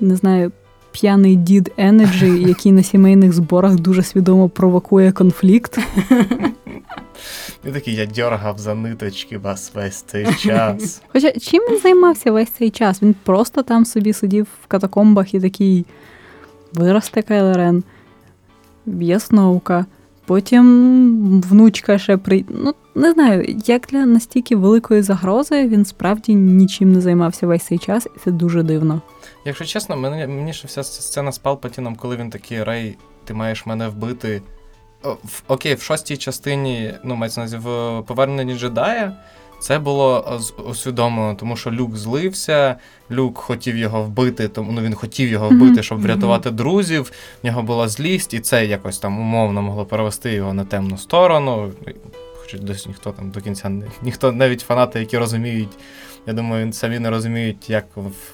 не 0.00 0.16
знаю, 0.16 0.52
п'яний 0.92 1.36
дід 1.36 1.72
Енеджі, 1.76 2.42
який 2.48 2.72
на 2.72 2.82
сімейних 2.82 3.32
зборах 3.32 3.74
дуже 3.74 4.02
свідомо 4.02 4.48
провокує 4.48 5.12
конфлікт. 5.12 5.78
І 7.64 7.70
такий 7.70 7.94
я 7.94 8.06
дьоргав 8.06 8.58
за 8.58 8.74
ниточки 8.74 9.38
вас 9.38 9.72
весь 9.74 10.02
цей 10.02 10.34
час. 10.34 11.02
Хоча 11.12 11.32
чим 11.32 11.62
він 11.70 11.80
займався 11.80 12.32
весь 12.32 12.50
цей 12.50 12.70
час? 12.70 13.02
Він 13.02 13.14
просто 13.22 13.62
там 13.62 13.84
собі 13.84 14.12
сидів 14.12 14.46
в 14.64 14.66
катакомбах 14.66 15.34
і 15.34 15.40
такий 15.40 15.86
виросте 16.72 17.22
Кайлерен, 17.22 17.84
б'є 18.86 19.20
Сноука. 19.20 19.86
Потім 20.26 21.40
внучка 21.48 21.98
ще 21.98 22.16
при. 22.16 22.44
Ну, 22.48 22.74
не 22.94 23.12
знаю, 23.12 23.56
як 23.66 23.86
для 23.90 24.06
настільки 24.06 24.56
великої 24.56 25.02
загрози 25.02 25.68
він 25.68 25.84
справді 25.84 26.34
нічим 26.34 26.92
не 26.92 27.00
займався 27.00 27.46
весь 27.46 27.62
цей 27.62 27.78
час, 27.78 28.06
і 28.16 28.18
це 28.24 28.30
дуже 28.30 28.62
дивно. 28.62 29.02
Якщо 29.44 29.64
чесно, 29.64 29.96
мені 29.96 30.26
мені 30.26 30.52
ще 30.52 30.68
вся 30.68 30.82
сцена 30.84 31.32
з 31.32 31.38
Палпатіном, 31.38 31.96
коли 31.96 32.16
він 32.16 32.30
такий 32.30 32.62
Рей, 32.62 32.98
ти 33.24 33.34
маєш 33.34 33.66
мене 33.66 33.88
вбити. 33.88 34.42
В, 35.04 35.42
окей, 35.48 35.74
в 35.74 35.82
шостій 35.82 36.16
частині, 36.16 36.94
ну, 37.04 37.16
мається 37.16 37.40
на 37.40 37.46
увазі, 37.46 37.56
в 37.56 38.02
поверненні 38.06 38.54
джедая, 38.54 39.16
це 39.64 39.78
було 39.78 40.40
усвідомлено, 40.66 41.34
тому 41.34 41.56
що 41.56 41.72
Люк 41.72 41.96
злився, 41.96 42.76
Люк 43.10 43.38
хотів 43.38 43.76
його 43.76 44.02
вбити, 44.02 44.48
тому 44.48 44.72
ну 44.72 44.80
він 44.80 44.94
хотів 44.94 45.28
його 45.28 45.48
вбити, 45.48 45.82
щоб 45.82 46.00
врятувати 46.00 46.50
друзів. 46.50 47.12
В 47.42 47.46
нього 47.46 47.62
була 47.62 47.88
злість, 47.88 48.34
і 48.34 48.40
це 48.40 48.66
якось 48.66 48.98
там 48.98 49.18
умовно 49.18 49.62
могло 49.62 49.84
перевести 49.84 50.32
його 50.32 50.54
на 50.54 50.64
темну 50.64 50.98
сторону. 50.98 51.72
Хоча 52.42 52.58
досі 52.58 52.88
ніхто 52.88 53.10
там 53.10 53.30
до 53.30 53.40
кінця 53.40 53.68
не 53.68 53.86
ніхто, 54.02 54.32
навіть 54.32 54.60
фанати, 54.60 55.00
які 55.00 55.18
розуміють. 55.18 55.78
Я 56.26 56.32
думаю, 56.32 56.72
самі 56.72 56.98
не 56.98 57.10
розуміють, 57.10 57.70
як 57.70 57.84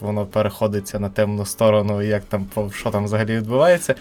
воно 0.01 0.27
переходиться 0.27 0.99
на 0.99 1.09
темну 1.09 1.47
сторону, 1.47 2.03
і 2.03 2.07
як 2.07 2.23
там 2.25 2.47
що 2.75 2.91
там 2.91 3.05
взагалі 3.05 3.37
відбувається. 3.37 3.95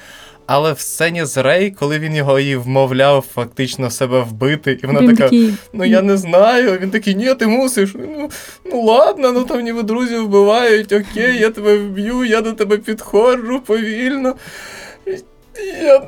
Але 0.52 0.74
в 0.74 0.80
сцені 0.80 1.26
з 1.26 1.38
Рей, 1.38 1.72
коли 1.72 2.00
він 2.00 2.16
його 2.16 2.40
її 2.40 2.56
вмовляв 2.56 3.26
фактично 3.34 3.90
себе 3.90 4.22
вбити, 4.22 4.80
і 4.84 4.88
вона 4.88 5.00
він 5.00 5.10
така: 5.10 5.24
такий... 5.24 5.54
ну 5.74 5.86
я 5.86 6.02
не 6.02 6.18
знаю. 6.18 6.80
Він 6.82 6.92
такий, 6.92 7.16
ні, 7.16 7.34
ти 7.34 7.48
мусиш. 7.48 7.96
Ну 7.96 8.30
ну 8.66 8.82
ладно, 8.82 9.32
ну 9.32 9.44
там 9.44 9.62
ніби 9.62 9.84
друзі 9.84 10.18
вбивають, 10.18 10.92
окей, 10.92 11.38
я 11.40 11.50
тебе 11.50 11.78
вб'ю, 11.78 12.24
я 12.24 12.42
до 12.42 12.54
тебе 12.54 12.78
підходжу 12.78 13.62
повільно. 13.66 14.36
Я 15.84 16.02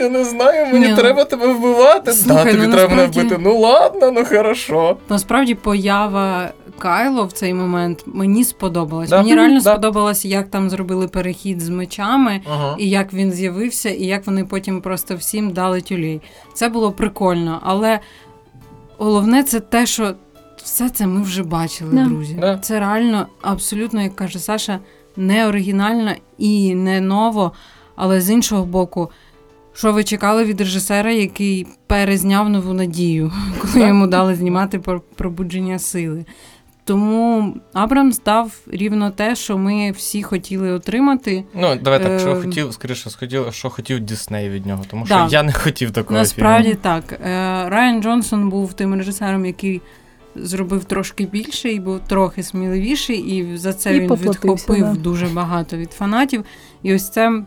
я 0.00 0.08
не 0.08 0.24
знаю, 0.24 0.66
мені 0.66 0.86
Ні. 0.86 0.90
Ну, 0.90 0.96
треба 0.96 1.24
тебе 1.24 1.46
вбивати. 1.46 2.12
Слухай, 2.12 2.44
да, 2.44 2.50
тобі 2.50 2.66
ну, 2.66 2.72
треба 2.72 2.94
насправді... 2.94 3.18
мене 3.18 3.28
вбити. 3.28 3.42
Ну 3.44 3.58
ладно, 3.58 4.12
ну 4.12 4.24
хорошо. 4.24 4.96
Насправді 5.08 5.54
поява 5.54 6.50
Кайло 6.78 7.24
в 7.24 7.32
цей 7.32 7.54
момент 7.54 8.04
мені 8.06 8.44
сподобалась. 8.44 9.10
Да. 9.10 9.18
Мені 9.18 9.34
реально 9.34 9.60
да. 9.60 9.72
сподобалось, 9.72 10.24
як 10.24 10.48
там 10.48 10.70
зробили 10.70 11.08
перехід 11.08 11.60
з 11.60 11.68
мечами, 11.68 12.40
ага. 12.50 12.76
і 12.78 12.88
як 12.88 13.12
він 13.12 13.32
з'явився, 13.32 13.90
і 13.90 14.04
як 14.04 14.26
вони 14.26 14.44
потім 14.44 14.80
просто 14.80 15.16
всім 15.16 15.50
дали 15.50 15.80
тюлей. 15.80 16.20
Це 16.54 16.68
було 16.68 16.92
прикольно, 16.92 17.60
але 17.62 18.00
головне 18.98 19.42
це 19.42 19.60
те, 19.60 19.86
що 19.86 20.14
все 20.56 20.88
це 20.88 21.06
ми 21.06 21.22
вже 21.22 21.42
бачили, 21.42 21.94
да. 21.94 22.04
друзі. 22.04 22.58
Це 22.62 22.80
реально 22.80 23.26
абсолютно, 23.42 24.02
як 24.02 24.16
каже 24.16 24.38
Саша, 24.38 24.78
не 25.16 25.48
оригінально 25.48 26.12
і 26.38 26.74
не 26.74 27.00
ново, 27.00 27.52
але 27.96 28.20
з 28.20 28.30
іншого 28.30 28.64
боку. 28.64 29.10
Що 29.72 29.92
ви 29.92 30.04
чекали 30.04 30.44
від 30.44 30.60
режисера, 30.60 31.12
який 31.12 31.66
перезняв 31.86 32.48
нову 32.48 32.72
надію, 32.72 33.32
коли 33.62 33.86
йому 33.86 34.06
дали 34.06 34.34
знімати 34.34 34.78
про 34.78 35.00
пробудження 35.00 35.78
сили? 35.78 36.24
Тому 36.88 37.54
Абрам 37.72 38.12
став 38.12 38.52
рівно 38.66 39.10
те, 39.10 39.36
що 39.36 39.58
ми 39.58 39.90
всі 39.90 40.22
хотіли 40.22 40.72
отримати. 40.72 41.44
Ну, 41.54 41.76
давай 41.76 42.02
так, 42.02 42.20
що 42.20 42.30
е, 42.30 42.40
хотів, 42.40 42.72
скоріше, 42.72 43.10
хотів, 43.18 43.46
що 43.50 43.70
хотів 43.70 44.00
Дісней 44.00 44.48
від 44.48 44.66
нього, 44.66 44.84
тому 44.90 45.06
що 45.06 45.28
я 45.30 45.42
не 45.42 45.52
хотів 45.52 45.90
такого. 45.90 46.20
Насправді 46.20 46.68
фільму. 46.68 46.80
так. 46.82 47.12
Е, 47.12 47.18
Райан 47.68 48.02
Джонсон 48.02 48.50
був 48.50 48.72
тим 48.72 48.94
режисером, 48.94 49.46
який 49.46 49.82
зробив 50.34 50.84
трошки 50.84 51.26
більше 51.26 51.72
і 51.72 51.80
був 51.80 52.00
трохи 52.00 52.42
сміливіший, 52.42 53.18
і 53.18 53.56
за 53.56 53.72
це 53.72 53.96
і 53.96 54.00
він 54.00 54.14
відхопив 54.14 54.84
да. 54.84 54.94
дуже 54.94 55.26
багато 55.26 55.76
від 55.76 55.92
фанатів. 55.92 56.44
І 56.82 56.94
ось 56.94 57.10
це. 57.10 57.42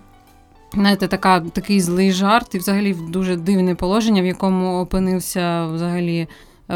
Знаєте, 0.73 1.07
така, 1.07 1.39
такий 1.39 1.81
злий 1.81 2.11
жарт, 2.11 2.55
і 2.55 2.57
взагалі 2.57 2.95
дуже 3.09 3.35
дивне 3.35 3.75
положення, 3.75 4.21
в 4.21 4.25
якому 4.25 4.79
опинився 4.79 5.65
взагалі 5.65 6.27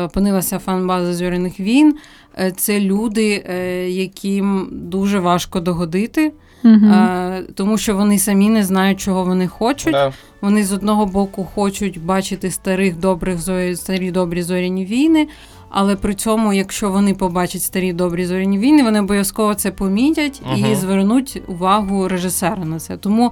опинилася 0.04 0.60
фан-база 0.60 1.14
зоряних 1.14 1.60
війн. 1.60 1.96
Е, 2.40 2.52
це 2.52 2.80
люди, 2.80 3.44
е, 3.50 3.90
яким 3.90 4.70
дуже 4.72 5.20
важко 5.20 5.60
догодити. 5.60 6.32
Uh-huh. 6.64 7.44
Тому 7.54 7.78
що 7.78 7.96
вони 7.96 8.20
самі 8.20 8.50
не 8.50 8.64
знають, 8.64 9.00
чого 9.00 9.24
вони 9.24 9.48
хочуть. 9.48 9.96
Yeah. 9.96 10.14
Вони 10.42 10.64
з 10.64 10.74
одного 10.74 11.06
боку 11.06 11.44
хочуть 11.56 12.02
бачити 12.02 12.52
старих 12.52 13.00
добрих 13.00 13.40
старі 13.76 14.12
добрі 14.12 14.42
зоряні 14.42 14.86
війни, 14.86 15.28
але 15.70 15.96
при 15.96 16.14
цьому, 16.14 16.54
якщо 16.54 16.90
вони 16.90 17.14
побачать 17.14 17.62
старі 17.62 17.94
добрі 17.94 18.26
зоряні 18.26 18.60
війни, 18.60 18.84
вони 18.84 19.00
обов'язково 19.00 19.54
це 19.54 19.72
помітять 19.72 20.42
uh-huh. 20.52 20.72
і 20.72 20.76
звернуть 20.76 21.42
увагу 21.48 22.08
режисера 22.08 22.66
на 22.66 22.80
це. 22.80 22.98
Тому 22.98 23.32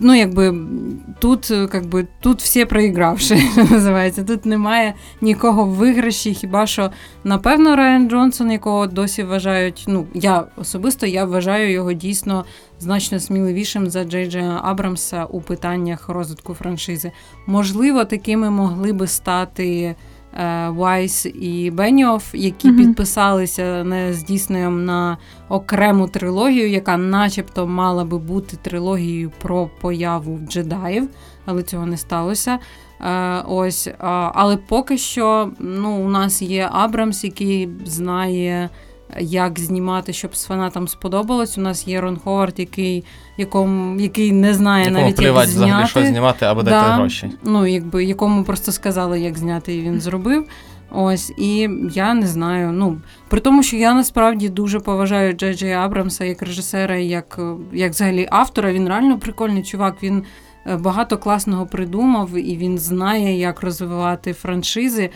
ну, 0.00 0.14
якби 0.14 0.54
тут 1.18 1.50
якби, 1.50 2.06
тут 2.20 2.42
всі 2.42 2.64
проігравши, 2.64 3.42
називається. 3.70 4.24
Тут 4.24 4.46
немає 4.46 4.94
нікого 5.20 5.64
в 5.64 5.68
виграші, 5.68 6.34
хіба 6.34 6.66
що, 6.66 6.90
напевно, 7.24 7.76
Райан 7.76 8.10
Джонсон, 8.10 8.52
якого 8.52 8.86
досі 8.86 9.22
вважають. 9.22 9.84
Ну, 9.88 10.06
я 10.14 10.44
особисто 10.56 11.06
я 11.06 11.24
вважаю 11.24 11.70
його 11.70 11.92
дійсно 11.92 12.44
значно 12.78 13.20
сміливішим 13.20 13.90
за 13.90 14.04
Джей 14.04 14.30
Джея 14.30 14.60
Абрамса 14.62 15.24
у 15.24 15.40
питаннях 15.40 16.08
розвитку 16.08 16.54
франшизи. 16.54 17.12
Можливо, 17.46 18.04
такими 18.04 18.50
могли 18.50 18.92
би 18.92 19.06
стати. 19.06 19.94
Вайс 20.68 21.26
і 21.26 21.70
Беніоф, 21.70 22.34
які 22.34 22.68
mm-hmm. 22.68 22.76
підписалися 22.76 23.84
не 23.84 24.12
з 24.12 24.24
Діснеєм 24.24 24.84
на 24.84 25.18
окрему 25.48 26.08
трилогію, 26.08 26.70
яка, 26.70 26.96
начебто, 26.96 27.66
мала 27.66 28.04
би 28.04 28.18
бути 28.18 28.56
трилогією 28.62 29.32
про 29.42 29.70
появу 29.80 30.38
джедаїв, 30.48 31.08
але 31.44 31.62
цього 31.62 31.86
не 31.86 31.96
сталося. 31.96 32.58
Е, 33.00 33.42
ось, 33.46 33.88
Але 34.34 34.56
поки 34.56 34.98
що 34.98 35.50
ну, 35.58 36.04
у 36.04 36.08
нас 36.08 36.42
є 36.42 36.68
Абрамс, 36.72 37.24
який 37.24 37.68
знає 37.84 38.70
як 39.20 39.58
знімати, 39.58 40.12
щоб 40.12 40.36
з 40.36 40.44
фанатам 40.44 40.88
сподобалось. 40.88 41.58
У 41.58 41.60
нас 41.60 41.88
є 41.88 42.00
Рон 42.00 42.16
Ховард, 42.16 42.54
який 42.58 43.04
якому, 43.36 44.00
який 44.00 44.32
не 44.32 44.54
знає 44.54 44.84
якому 44.84 45.00
навіть 45.02 45.20
як 45.20 45.32
зняти. 45.34 45.50
взагалі, 45.50 45.86
що 45.86 46.06
знімати, 46.06 46.46
або 46.46 46.62
дати 46.62 46.92
гроші. 46.92 47.30
Ну, 47.44 47.66
якби 47.66 48.04
якому 48.04 48.44
просто 48.44 48.72
сказали, 48.72 49.20
як 49.20 49.38
зняти, 49.38 49.74
і 49.76 49.80
він 49.80 50.00
зробив. 50.00 50.46
Ось, 50.96 51.32
і 51.36 51.68
я 51.94 52.14
не 52.14 52.26
знаю. 52.26 52.72
Ну 52.72 53.00
при 53.28 53.40
тому, 53.40 53.62
що 53.62 53.76
я 53.76 53.94
насправді 53.94 54.48
дуже 54.48 54.80
поважаю 54.80 55.32
Джей 55.32 55.54
Джей 55.54 55.72
Абрамса 55.72 56.24
як 56.24 56.42
режисера, 56.42 56.96
як 56.96 57.40
як 57.72 57.92
взагалі 57.92 58.28
автора. 58.30 58.72
Він 58.72 58.88
реально 58.88 59.18
прикольний 59.18 59.62
чувак. 59.62 59.96
Він 60.02 60.22
е, 60.66 60.76
багато 60.76 61.18
класного 61.18 61.66
придумав, 61.66 62.36
і 62.36 62.56
він 62.56 62.78
знає, 62.78 63.38
як 63.38 63.60
розвивати 63.60 64.32
франшизи. 64.32 65.10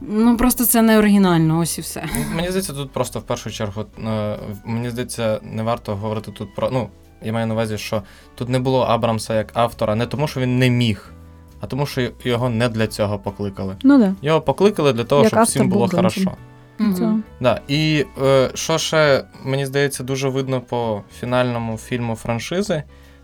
Ну 0.00 0.36
просто 0.36 0.64
це 0.66 0.82
не 0.82 0.98
оригінально, 0.98 1.58
ось 1.58 1.78
і 1.78 1.80
все. 1.80 2.04
Мені 2.34 2.48
здається, 2.48 2.72
тут 2.72 2.90
просто 2.92 3.18
в 3.18 3.22
першу 3.22 3.50
чергу 3.50 3.84
е, 4.06 4.38
мені 4.64 4.90
здається, 4.90 5.40
не 5.42 5.62
варто 5.62 5.96
говорити 5.96 6.30
тут 6.32 6.54
про. 6.54 6.70
Ну, 6.70 6.88
я 7.22 7.32
маю 7.32 7.46
на 7.46 7.54
увазі, 7.54 7.78
що 7.78 8.02
тут 8.34 8.48
не 8.48 8.58
було 8.58 8.80
Абрамса 8.82 9.34
як 9.34 9.50
автора, 9.54 9.94
не 9.94 10.06
тому, 10.06 10.28
що 10.28 10.40
він 10.40 10.58
не 10.58 10.70
міг, 10.70 11.12
а 11.60 11.66
тому, 11.66 11.86
що 11.86 12.08
його 12.24 12.48
не 12.48 12.68
для 12.68 12.86
цього 12.86 13.18
покликали. 13.18 13.76
Ну 13.82 13.98
да. 13.98 14.14
Його 14.22 14.40
покликали 14.40 14.92
для 14.92 15.04
того, 15.04 15.22
Як 15.22 15.28
щоб 15.28 15.38
автор 15.40 15.50
всім 15.50 15.68
було 15.68 15.88
Джонсон. 15.88 15.98
хорошо. 15.98 16.32
Мгм. 16.78 16.94
Це. 16.94 17.12
Да. 17.40 17.60
І 17.68 18.04
е, 18.22 18.50
що 18.54 18.78
ще, 18.78 19.24
мені 19.44 19.66
здається, 19.66 20.02
дуже 20.04 20.28
видно 20.28 20.60
по 20.60 21.02
фінальному 21.20 21.76
фільму 21.78 22.14
франшизи, 22.16 22.82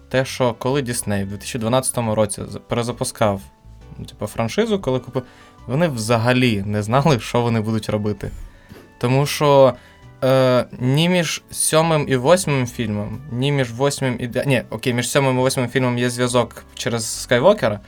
те, 0.08 0.24
що 0.24 0.54
коли 0.58 0.82
Дісней 0.82 1.24
в 1.24 1.28
2012 1.28 2.14
році 2.14 2.42
з- 2.48 2.58
перезапускав 2.68 3.40
ну, 3.98 4.04
типу, 4.04 4.26
франшизу, 4.26 4.78
коли 4.78 4.98
купив, 4.98 5.22
вони 5.66 5.88
взагалі 5.88 6.62
не 6.66 6.82
знали, 6.82 7.20
що 7.20 7.40
вони 7.40 7.60
будуть 7.60 7.88
робити. 7.88 8.30
Тому 8.98 9.26
що 9.26 9.74
е, 10.24 10.64
ні 10.80 11.08
між 11.08 11.42
сьомим 11.50 12.06
і 12.08 12.16
восьмим 12.16 12.66
фільмом, 12.66 13.20
ні 13.32 13.52
між 13.52 13.72
восьмим 13.72 14.16
і. 14.20 14.30
Ні, 14.46 14.62
окей, 14.70 14.94
між 14.94 15.10
сьомим 15.10 15.38
і 15.38 15.40
восьмим 15.40 15.68
фільмом 15.68 15.98
є 15.98 16.10
зв'язок 16.10 16.64
через 16.74 17.22
Скайвокера. 17.22 17.80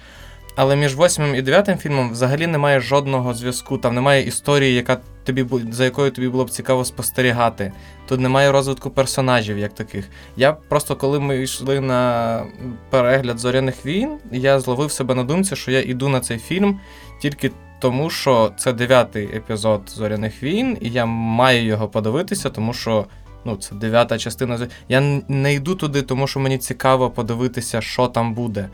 Але 0.61 0.77
між 0.77 0.95
восьмим 0.95 1.35
і 1.35 1.43
дев'ятим 1.43 1.79
фільмом 1.79 2.13
взагалі 2.13 2.47
немає 2.47 2.81
жодного 2.81 3.35
зв'язку. 3.35 3.79
Там 3.79 3.95
немає 3.95 4.27
історії, 4.27 4.75
яка 4.75 4.99
тобі 5.25 5.47
за 5.71 5.85
якою 5.85 6.11
тобі 6.11 6.29
було 6.29 6.45
б 6.45 6.51
цікаво 6.51 6.85
спостерігати. 6.85 7.73
Тут 8.09 8.21
немає 8.21 8.53
розвитку 8.53 8.91
персонажів 8.91 9.59
як 9.59 9.75
таких. 9.75 10.09
Я 10.37 10.53
просто 10.53 10.97
коли 10.97 11.21
ми 11.21 11.43
йшли 11.43 11.81
на 11.81 12.43
перегляд 12.91 13.39
зоряних 13.39 13.87
війн, 13.87 14.19
я 14.33 14.61
зловив 14.61 14.93
себе 14.93 15.15
на 15.15 15.25
думці, 15.25 15.57
що 15.57 15.71
я 15.71 15.81
йду 15.81 16.09
на 16.09 16.21
цей 16.21 16.39
фільм 16.39 16.81
тільки 17.21 17.51
тому, 17.79 18.11
що 18.11 18.53
це 18.57 18.73
дев'ятий 18.73 19.37
епізод 19.37 19.83
зоряних 19.87 20.43
війн, 20.43 20.79
і 20.81 20.91
я 20.91 21.07
маю 21.07 21.65
його 21.65 21.89
подивитися, 21.89 22.51
тому 22.51 22.73
що. 22.73 23.07
Ну, 23.45 23.57
це 23.57 23.75
дев'ята 23.75 24.19
частина. 24.19 24.69
Я 24.89 25.01
не 25.29 25.55
йду 25.55 25.75
туди, 25.75 26.03
тому 26.03 26.27
що 26.27 26.41
мені 26.41 26.59
цікаво 26.59 27.11
подивитися, 27.11 27.81
що 27.81 28.09
там 28.09 28.35
буде. 28.35 28.69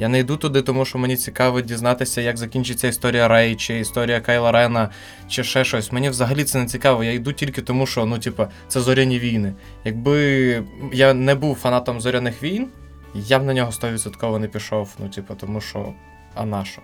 Я 0.00 0.08
не 0.08 0.18
йду 0.18 0.36
туди, 0.36 0.62
тому 0.62 0.84
що 0.84 0.98
мені 0.98 1.16
цікаво 1.16 1.60
дізнатися, 1.60 2.20
як 2.20 2.36
закінчиться 2.36 2.88
історія 2.88 3.28
Рей, 3.28 3.56
чи 3.56 3.78
історія 3.78 4.20
Кайла 4.20 4.52
Рена, 4.52 4.88
чи 5.28 5.44
ще 5.44 5.64
щось. 5.64 5.92
Мені 5.92 6.10
взагалі 6.10 6.44
це 6.44 6.58
не 6.58 6.66
цікаво. 6.66 7.04
Я 7.04 7.12
йду 7.12 7.32
тільки 7.32 7.62
тому, 7.62 7.86
що 7.86 8.06
ну, 8.06 8.18
типа, 8.18 8.48
це 8.68 8.80
зоряні 8.80 9.18
війни. 9.18 9.54
Якби 9.84 10.62
я 10.92 11.14
не 11.14 11.34
був 11.34 11.56
фанатом 11.56 12.00
зоряних 12.00 12.42
війн, 12.42 12.68
я 13.14 13.38
б 13.38 13.44
на 13.44 13.54
нього 13.54 13.70
100% 13.70 14.38
не 14.38 14.48
пішов. 14.48 14.94
Ну, 14.98 15.08
типа, 15.08 15.34
тому 15.34 15.60
що, 15.60 15.92
а 16.34 16.46
на 16.46 16.64
що? 16.64 16.82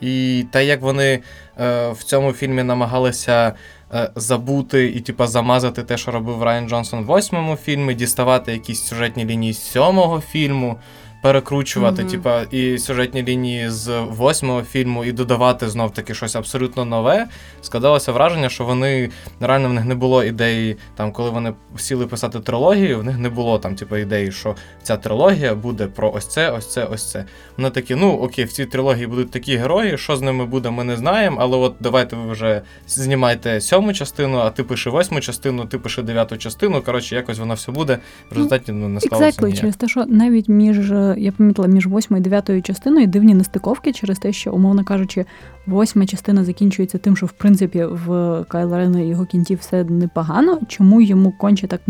І 0.00 0.44
те, 0.52 0.64
як 0.64 0.82
вони 0.82 1.20
е, 1.60 1.90
в 1.90 2.02
цьому 2.02 2.32
фільмі 2.32 2.62
намагалися 2.62 3.52
е, 3.94 4.10
забути 4.16 4.86
і 4.86 5.00
типа 5.00 5.26
замазати 5.26 5.82
те, 5.82 5.96
що 5.96 6.10
робив 6.10 6.42
Райан 6.42 6.68
Джонсон 6.68 7.00
в 7.00 7.06
восьмому 7.06 7.56
фільмі, 7.56 7.94
діставати 7.94 8.52
якісь 8.52 8.82
сюжетні 8.82 9.24
лінії 9.24 9.52
з 9.52 9.62
сьомого 9.62 10.20
фільму, 10.20 10.76
перекручувати, 11.22 12.02
Мгм. 12.02 12.10
типа, 12.10 12.42
і 12.50 12.78
сюжетні 12.78 13.22
лінії 13.22 13.70
з 13.70 14.00
восьмого 14.00 14.62
фільму, 14.62 15.04
і 15.04 15.12
додавати 15.12 15.68
знов 15.68 15.92
таки 15.92 16.14
щось 16.14 16.36
абсолютно 16.36 16.84
нове. 16.84 17.26
Складалося 17.62 18.12
враження, 18.12 18.48
що 18.48 18.64
вони 18.64 19.10
реально 19.40 19.68
в 19.68 19.72
них 19.72 19.84
не 19.84 19.94
було 19.94 20.24
ідеї, 20.24 20.76
там, 20.96 21.12
коли 21.12 21.30
вони 21.30 21.52
сіли 21.76 22.06
писати 22.06 22.40
трилогію, 22.40 22.98
в 22.98 23.04
них 23.04 23.18
не 23.18 23.28
було 23.28 23.58
там, 23.58 23.74
типу, 23.74 23.96
ідеї, 23.96 24.32
що 24.32 24.56
ця 24.82 24.96
трилогія 24.96 25.54
буде 25.54 25.86
про 25.86 26.12
ось 26.12 26.26
це, 26.26 26.50
ось 26.50 26.72
це, 26.72 26.84
ось 26.84 27.10
це. 27.10 27.24
Вони 27.56 27.70
такі, 27.70 27.94
ну 27.94 28.12
окей, 28.12 28.44
в 28.44 28.52
цій 28.52 28.66
трилогії 28.66 29.06
будуть 29.06 29.30
такі 29.30 29.56
герої, 29.56 29.98
що 29.98 30.16
з 30.16 30.20
ними 30.22 30.46
буде, 30.46 30.70
ми 30.70 30.84
не 30.84 30.96
знаємо, 30.96 31.36
але 31.40 31.56
от 31.56 31.74
давайте 31.80 32.16
ви 32.16 32.32
вже 32.32 32.62
знімайте 32.86 33.60
сьому 33.60 33.92
частину, 33.92 34.38
а 34.38 34.50
ти 34.50 34.64
пиши 34.64 34.90
восьму 34.90 35.20
частину, 35.20 35.64
ти 35.66 35.78
пиши 35.78 36.02
дев'яту 36.02 36.36
частину. 36.36 36.82
Коротше, 36.82 37.14
якось 37.14 37.38
воно 37.38 37.54
все 37.54 37.72
буде. 37.72 37.98
В 38.30 38.34
результаті 38.34 38.72
ну, 38.72 38.88
не 38.88 39.00
склалося 39.00 39.40
Exactly, 39.40 39.44
ніяк. 39.44 39.60
через 39.60 39.76
те, 39.76 39.88
що 39.88 40.04
навіть 40.06 40.48
між 40.48 40.90
е, 40.92 41.07
я 41.16 41.32
помітила 41.32 41.68
між 41.68 41.86
восьмою 41.86 42.20
і 42.20 42.24
дев'ятою 42.24 42.62
частиною 42.62 43.06
дивні 43.06 43.34
нестиковки 43.34 43.92
через 43.92 44.18
те, 44.18 44.32
що, 44.32 44.52
умовно 44.52 44.84
кажучи, 44.84 45.24
восьма 45.66 46.06
частина 46.06 46.44
закінчується 46.44 46.98
тим, 46.98 47.16
що 47.16 47.26
в 47.26 47.32
принципі 47.32 47.84
в 47.84 48.44
Кайла 48.48 48.78
Рена 48.78 49.00
його 49.00 49.26
кінці 49.26 49.54
все 49.54 49.84
непогано. 49.84 50.58
Чому 50.68 51.00
йому 51.00 51.32
конче 51.32 51.66
так 51.66 51.80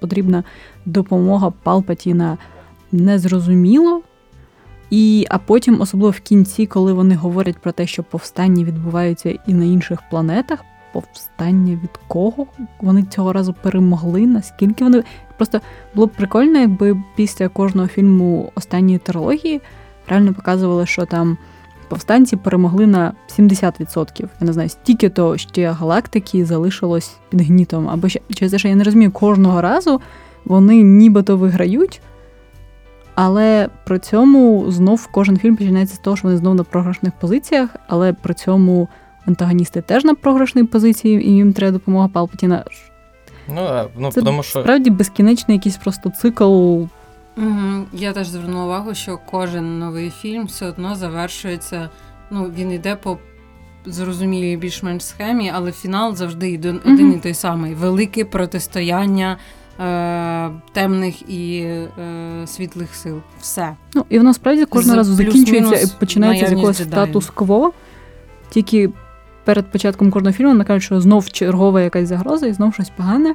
потрібна 0.00 0.44
допомога 0.86 1.52
Палпатіна 1.62 2.38
незрозуміло. 2.92 4.02
І, 4.90 5.26
а 5.30 5.38
потім, 5.38 5.80
особливо 5.80 6.10
в 6.10 6.20
кінці, 6.20 6.66
коли 6.66 6.92
вони 6.92 7.14
говорять 7.14 7.58
про 7.58 7.72
те, 7.72 7.86
що 7.86 8.02
повстання 8.02 8.64
відбуваються 8.64 9.38
і 9.46 9.54
на 9.54 9.64
інших 9.64 10.02
планетах, 10.10 10.64
повстання 10.92 11.72
від 11.72 12.00
кого? 12.08 12.46
Вони 12.80 13.02
цього 13.02 13.32
разу 13.32 13.54
перемогли, 13.62 14.26
наскільки 14.26 14.84
вони. 14.84 15.02
Просто 15.42 15.60
було 15.94 16.06
б 16.06 16.10
прикольно, 16.10 16.58
якби 16.58 16.96
після 17.16 17.48
кожного 17.48 17.88
фільму 17.88 18.52
останньої 18.54 18.98
трилогії 18.98 19.60
реально 20.08 20.34
показували, 20.34 20.86
що 20.86 21.06
там 21.06 21.38
повстанці 21.88 22.36
перемогли 22.36 22.86
на 22.86 23.12
70%. 23.38 24.20
Я 24.20 24.28
не 24.46 24.52
знаю, 24.52 24.68
стільки 24.68 25.08
то 25.08 25.36
ще 25.36 25.70
галактики 25.70 26.44
залишилось 26.44 27.16
під 27.30 27.40
гнітом. 27.40 27.88
Або 27.88 28.08
ще 28.08 28.20
через 28.34 28.52
те, 28.52 28.58
що 28.58 28.68
я 28.68 28.74
не 28.74 28.84
розумію, 28.84 29.10
кожного 29.10 29.60
разу 29.60 30.00
вони 30.44 30.82
нібито 30.82 31.36
виграють. 31.36 32.00
Але 33.14 33.68
при 33.84 33.98
цьому 33.98 34.70
знов 34.70 35.08
кожен 35.12 35.38
фільм 35.38 35.56
починається 35.56 35.96
з 35.96 35.98
того, 35.98 36.16
що 36.16 36.28
вони 36.28 36.38
знов 36.38 36.54
на 36.54 36.64
програшних 36.64 37.12
позиціях, 37.20 37.76
але 37.88 38.12
при 38.12 38.34
цьому 38.34 38.88
антагоністи 39.26 39.80
теж 39.80 40.04
на 40.04 40.14
програшній 40.14 40.64
позиції, 40.64 41.28
і 41.28 41.30
їм 41.30 41.52
треба 41.52 41.72
допомога 41.72 42.08
Палпатіна. 42.08 42.64
Ну, 43.48 43.88
ну 43.98 44.12
Це 44.12 44.22
тому 44.22 44.42
що 44.42 44.60
справді 44.60 44.90
безкінечний 44.90 45.56
якийсь 45.56 45.76
просто 45.76 46.10
цикл. 46.10 46.44
Угу. 47.36 47.84
Я 47.92 48.12
теж 48.12 48.28
звернула 48.28 48.64
увагу, 48.64 48.94
що 48.94 49.18
кожен 49.30 49.78
новий 49.78 50.10
фільм 50.10 50.46
все 50.46 50.66
одно 50.66 50.94
завершується. 50.94 51.88
Ну, 52.30 52.50
він 52.56 52.72
йде 52.72 52.96
по 52.96 53.18
зрозумілій 53.86 54.56
більш-менш 54.56 55.04
схемі, 55.04 55.52
але 55.54 55.72
фінал 55.72 56.14
завжди 56.14 56.50
йде 56.50 56.74
один 56.84 57.12
і 57.12 57.16
той 57.16 57.34
самий: 57.34 57.74
велике 57.74 58.24
протистояння 58.24 59.38
е- 59.80 60.50
темних 60.72 61.30
і 61.30 61.58
е- 61.58 61.88
світлих 62.46 62.94
сил. 62.94 63.20
Все. 63.40 63.76
Ну, 63.94 64.04
і 64.08 64.18
воно 64.18 64.34
справді 64.34 64.64
кожного 64.64 64.96
разу 64.96 65.14
закінчується 65.14 65.76
і 65.76 65.86
починається 66.00 66.46
з 66.46 66.50
якогось 66.50 66.82
статус-кво. 66.82 67.72
Тільки 68.50 68.90
перед 69.44 69.66
початком 69.66 70.10
кожного 70.10 70.32
фільму 70.32 70.50
вона 70.50 70.64
каже, 70.64 70.86
що 70.86 71.00
знов 71.00 71.30
чергова 71.30 71.80
якась 71.80 72.08
загроза 72.08 72.46
і 72.46 72.52
знов 72.52 72.74
щось 72.74 72.90
погане. 72.90 73.34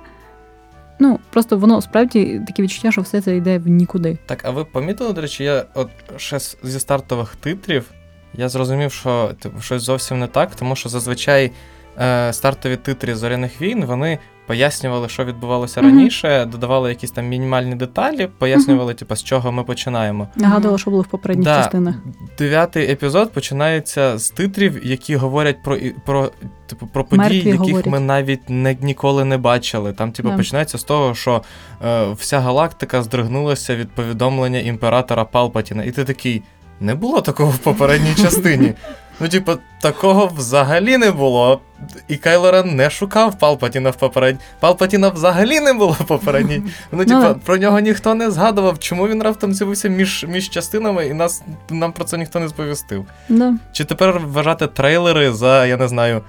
Ну, 0.99 1.19
просто 1.29 1.57
воно 1.57 1.81
справді 1.81 2.41
таке 2.47 2.63
відчуття, 2.63 2.91
що 2.91 3.01
все 3.01 3.21
це 3.21 3.37
йде 3.37 3.57
в 3.57 3.67
нікуди. 3.67 4.17
Так, 4.25 4.45
а 4.45 4.49
ви 4.49 4.63
помітили, 4.63 5.13
до 5.13 5.21
речі, 5.21 5.43
я 5.43 5.65
от 5.73 5.89
ще 6.17 6.39
зі 6.63 6.79
стартових 6.79 7.35
титрів 7.35 7.91
я 8.33 8.49
зрозумів, 8.49 8.91
що 8.91 9.31
типу, 9.39 9.61
щось 9.61 9.83
зовсім 9.83 10.19
не 10.19 10.27
так, 10.27 10.55
тому 10.55 10.75
що 10.75 10.89
зазвичай 10.89 11.51
е, 11.99 12.33
стартові 12.33 12.75
титри 12.75 13.15
зоряних 13.15 13.61
війн 13.61 13.85
вони 13.85 14.19
пояснювали, 14.47 15.09
що 15.09 15.25
відбувалося 15.25 15.81
Мгм. 15.81 15.89
раніше, 15.89 16.45
додавали 16.45 16.89
якісь 16.89 17.11
там 17.11 17.27
мінімальні 17.27 17.75
деталі, 17.75 18.29
пояснювали, 18.37 18.93
типу, 18.93 19.15
з 19.15 19.23
чого 19.23 19.51
ми 19.51 19.63
починаємо. 19.63 20.27
Нагадувала, 20.35 20.77
що 20.77 20.91
було 20.91 21.01
в 21.03 21.07
попередніх 21.07 21.45
Да. 21.45 21.57
частинах. 21.61 21.95
Дев'ятий 22.37 22.91
епізод 22.91 23.31
починається 23.31 24.17
з 24.17 24.29
титрів, 24.29 24.85
які 24.85 25.15
говорять 25.15 25.63
про, 25.63 25.77
про, 26.05 26.31
типу, 26.67 26.87
про 26.87 27.03
події, 27.03 27.19
Мертві 27.23 27.49
яких 27.49 27.59
говорять. 27.59 27.85
ми 27.85 27.99
навіть 27.99 28.49
не, 28.49 28.77
ніколи 28.81 29.25
не 29.25 29.37
бачили. 29.37 29.93
Там, 29.93 30.11
типу, 30.11 30.29
Да. 30.29 30.35
починається 30.37 30.77
з 30.77 30.83
того, 30.83 31.15
що 31.15 31.41
е, 31.85 32.07
вся 32.11 32.39
галактика 32.39 33.01
здригнулася 33.03 33.75
від 33.75 33.89
повідомлення 33.91 34.59
імператора 34.59 35.23
Палпатіна. 35.25 35.83
І 35.83 35.91
ти 35.91 36.03
такий. 36.03 36.43
Не 36.79 36.95
було 36.95 37.21
такого 37.21 37.51
в 37.51 37.57
попередній 37.57 38.15
частині. 38.23 38.73
Ну, 39.19 39.27
типу, 39.27 39.51
такого 39.81 40.31
взагалі 40.37 40.97
не 40.97 41.11
було. 41.11 41.61
І 42.07 42.15
Кайло 42.15 42.51
Рен 42.51 42.75
не 42.75 42.89
шукав 42.89 43.39
Палпатіна 43.39 43.89
в 43.89 43.95
попередній. 43.95 44.41
Палпатіна 44.59 45.09
взагалі 45.09 45.59
не 45.59 45.73
було 45.73 45.91
в 45.91 46.05
попередній. 46.05 46.63
Ну, 46.91 47.05
типу, 47.05 47.21
да. 47.21 47.33
про 47.33 47.57
нього 47.57 47.79
ніхто 47.79 48.15
не 48.15 48.31
згадував, 48.31 48.79
чому 48.79 49.07
він 49.07 49.23
раптом 49.23 49.53
з'явився 49.53 49.89
між, 49.89 50.25
між 50.29 50.49
частинами, 50.49 51.07
і 51.07 51.13
нас, 51.13 51.43
нам 51.69 51.91
про 51.91 52.05
це 52.05 52.17
ніхто 52.17 52.39
не 52.39 52.49
сповістив. 52.49 53.05
Да. 53.29 53.53
Чи 53.71 53.85
тепер 53.85 54.19
вважати 54.19 54.67
трейлери 54.67 55.31
за, 55.31 55.65
я 55.65 55.77
не 55.77 55.87
знаю. 55.87 56.21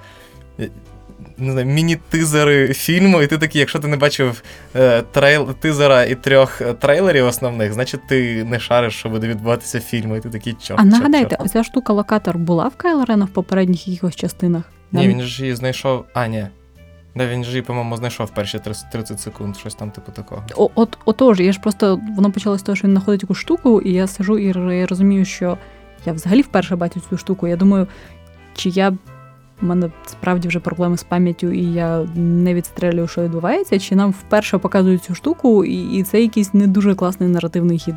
Не 1.39 1.51
знаю, 1.51 1.67
міні-тизери 1.67 2.73
фільму, 2.73 3.21
і 3.21 3.27
ти 3.27 3.37
такий, 3.37 3.59
якщо 3.59 3.79
ти 3.79 3.87
не 3.87 3.97
бачив 3.97 4.43
е, 4.75 5.01
трейл, 5.01 5.53
тизера 5.53 6.03
і 6.03 6.15
трьох 6.15 6.61
е, 6.61 6.73
трейлерів 6.73 7.25
основних, 7.25 7.73
значить 7.73 8.07
ти 8.07 8.43
не 8.43 8.59
шариш, 8.59 8.93
що 8.93 9.09
буде 9.09 9.27
відбуватися 9.27 9.79
фільму, 9.79 10.15
і 10.15 10.19
ти 10.19 10.29
такий 10.29 10.53
чорт. 10.53 10.79
А 10.79 10.83
нагадайте, 10.83 11.35
чорт. 11.35 11.41
оця 11.41 11.63
штука 11.63 11.93
локатор 11.93 12.37
була 12.37 12.67
в 12.67 12.75
Кайло 12.75 13.05
Рена 13.05 13.25
в 13.25 13.29
попередніх 13.29 13.87
якихось 13.87 14.15
частинах? 14.15 14.63
Ні, 14.91 15.07
він 15.07 15.21
ж 15.21 15.41
її 15.41 15.55
знайшов. 15.55 16.05
А, 16.13 16.27
ні. 16.27 16.47
Да, 17.15 17.27
він 17.27 17.43
ж 17.43 17.49
її, 17.49 17.61
по-моєму, 17.61 17.97
знайшов 17.97 18.29
перші 18.29 18.59
30 18.59 18.91
30 18.91 19.19
секунд, 19.19 19.57
щось 19.57 19.75
там 19.75 19.91
типу 19.91 20.11
такого. 20.11 20.43
О, 20.55 20.69
от, 20.75 20.97
отож, 21.05 21.39
я 21.39 21.51
ж 21.51 21.59
просто 21.59 22.01
воно 22.15 22.31
почалося 22.31 22.59
з 22.59 22.63
того, 22.63 22.75
що 22.75 22.87
він 22.87 22.93
знаходить 22.93 23.23
якусь 23.23 23.37
штуку, 23.37 23.81
і 23.81 23.93
я 23.93 24.07
сижу 24.07 24.37
і 24.37 24.53
я 24.77 24.87
розумію, 24.87 25.25
що 25.25 25.57
я 26.05 26.13
взагалі 26.13 26.41
вперше 26.41 26.75
бачу 26.75 27.01
цю 27.09 27.17
штуку. 27.17 27.47
Я 27.47 27.55
думаю, 27.55 27.87
чи 28.55 28.69
я 28.69 28.93
у 29.61 29.65
мене 29.65 29.91
справді 30.05 30.47
вже 30.47 30.59
проблеми 30.59 30.97
з 30.97 31.03
пам'яттю, 31.03 31.51
і 31.51 31.63
я 31.63 31.99
не 32.15 32.53
відстрелюю, 32.53 33.07
що 33.07 33.21
відбувається, 33.21 33.79
чи 33.79 33.95
нам 33.95 34.11
вперше 34.11 34.57
показують 34.57 35.03
цю 35.03 35.15
штуку, 35.15 35.65
і, 35.65 35.97
і 35.97 36.03
це 36.03 36.21
якийсь 36.21 36.53
не 36.53 36.67
дуже 36.67 36.95
класний 36.95 37.29
наративний 37.29 37.79
хід. 37.79 37.95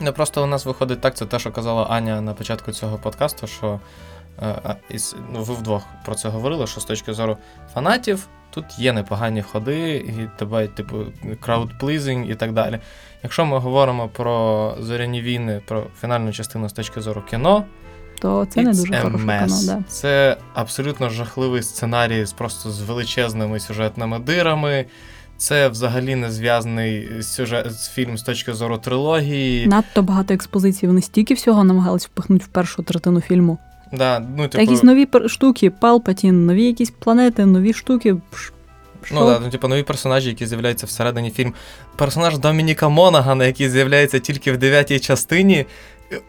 Ну 0.00 0.12
просто 0.12 0.42
у 0.42 0.46
нас 0.46 0.66
виходить 0.66 1.00
так, 1.00 1.16
це 1.16 1.26
те, 1.26 1.38
що 1.38 1.52
казала 1.52 1.84
Аня 1.84 2.20
на 2.20 2.34
початку 2.34 2.72
цього 2.72 2.98
подкасту, 2.98 3.46
що 3.46 3.80
е, 4.42 4.76
ну, 5.32 5.42
ви 5.42 5.54
вдвох 5.54 5.82
про 6.04 6.14
це 6.14 6.28
говорили, 6.28 6.66
що 6.66 6.80
з 6.80 6.84
точки 6.84 7.12
зору 7.12 7.36
фанатів 7.74 8.28
тут 8.50 8.78
є 8.78 8.92
непогані 8.92 9.42
ходи, 9.42 9.96
і 9.96 10.38
тебе, 10.38 10.68
типу, 10.68 10.96
краудплізинг 11.40 12.30
і 12.30 12.34
так 12.34 12.52
далі. 12.52 12.78
Якщо 13.22 13.46
ми 13.46 13.58
говоримо 13.58 14.08
про 14.08 14.74
зоряні 14.80 15.20
війни, 15.20 15.62
про 15.66 15.86
фінальну 16.00 16.32
частину 16.32 16.68
з 16.68 16.72
точки 16.72 17.00
зору 17.00 17.22
кіно, 17.30 17.64
То 18.24 18.46
це 18.50 18.62
не 18.62 18.70
дуже 18.70 18.92
mess. 18.92 19.46
кіно. 19.46 19.60
Да. 19.66 19.82
Це 19.88 20.36
абсолютно 20.54 21.10
жахливий 21.10 21.62
сценарій 21.62 22.24
з 22.24 22.32
просто 22.32 22.70
з 22.70 22.80
величезними 22.80 23.60
сюжетними 23.60 24.18
дирами. 24.18 24.84
Це 25.36 25.68
взагалі 25.68 26.14
не 26.14 26.30
зв'язаний 26.30 27.08
сюжет 27.22 27.72
з 27.72 27.88
фільм 27.88 28.18
з 28.18 28.22
точки 28.22 28.52
зору 28.52 28.78
трилогії. 28.78 29.66
Надто 29.66 30.02
багато 30.02 30.34
експозицій. 30.34 30.86
Вони 30.86 31.02
стільки 31.02 31.34
всього 31.34 31.64
намагались 31.64 32.06
впихнути 32.06 32.44
в 32.44 32.48
першу 32.48 32.82
третину 32.82 33.20
фільму. 33.20 33.58
Да, 33.92 34.22
ну, 34.36 34.48
типу, 34.48 34.62
Якісь 34.62 34.82
нові 34.82 35.08
штуки, 35.26 35.70
Палпатін, 35.70 36.46
нові 36.46 36.64
якісь 36.64 36.90
планети, 36.90 37.46
нові 37.46 37.72
штуки. 37.72 38.16
Ш- 38.34 38.52
Що? 39.04 39.14
Ну, 39.14 39.26
да, 39.26 39.40
ну, 39.40 39.50
типу, 39.50 39.68
нові 39.68 39.82
персонажі, 39.82 40.28
які 40.28 40.46
з'являються 40.46 40.86
всередині 40.86 41.30
фільм. 41.30 41.54
Персонаж 41.96 42.38
Домініка 42.38 42.88
Монагана, 42.88 43.44
який 43.46 43.68
з'являється 43.68 44.18
тільки 44.18 44.52
в 44.52 44.56
дев'ятій 44.56 45.00
частині, 45.00 45.66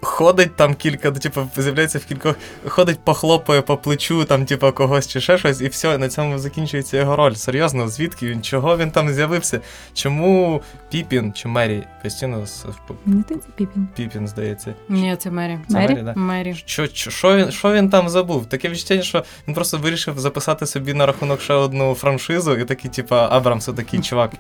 ходить 0.02 0.56
там 0.56 0.74
кілька, 0.76 1.12
ну, 1.12 1.20
типу, 1.20 1.48
з'являється 1.58 2.00
в 2.00 2.06
кількох, 2.06 2.36
ходить, 2.68 3.00
похлопає 3.04 3.62
по 3.62 3.78
плечу, 3.78 4.26
там, 4.26 4.46
типу, 4.46 4.72
когось 4.72 5.08
чи 5.08 5.22
ще 5.22 5.38
щось, 5.38 5.62
і 5.62 5.68
все, 5.68 5.98
на 5.98 6.10
цьому 6.10 6.38
закінчується 6.40 6.98
його 6.98 7.16
роль. 7.16 7.34
Серйозно, 7.34 7.88
звідки 7.88 8.28
він? 8.28 8.42
Чого 8.42 8.78
він 8.78 8.92
там 8.92 9.10
з'явився? 9.14 9.60
Чому 9.94 10.62
Піпін 10.90 11.34
чи 11.34 11.48
Мері? 11.48 11.84
Постійно 12.04 12.46
з- 12.46 12.66
Мені 13.06 13.22
здається, 13.24 13.50
Піпін. 13.56 13.88
Піпін, 13.96 14.28
здається. 14.28 14.74
Ні, 14.90 15.16
це 15.20 15.32
Мері. 15.32 15.60
Це 15.68 15.74
Мері? 15.78 15.94
Мері, 15.94 16.04
да? 16.04 16.14
Мері. 16.16 16.56
Що, 16.66 16.88
що, 16.88 17.12
що, 17.12 17.36
він, 17.38 17.52
що 17.52 17.74
він 17.74 17.90
там 17.90 18.10
забув? 18.10 18.46
Таке 18.46 18.70
відчуття, 18.70 19.02
що 19.02 19.24
він 19.48 19.56
просто 19.56 19.78
вирішив 19.78 20.20
записати 20.20 20.66
собі 20.66 20.94
на 20.94 21.06
рахунок 21.06 21.42
ще 21.42 21.54
одну 21.54 21.94
франшизу, 21.96 22.56
і 22.58 22.66
такий, 22.66 22.92
типа, 22.92 23.28
Абрамс, 23.32 23.66
такий 23.66 24.00
чувак. 24.02 24.32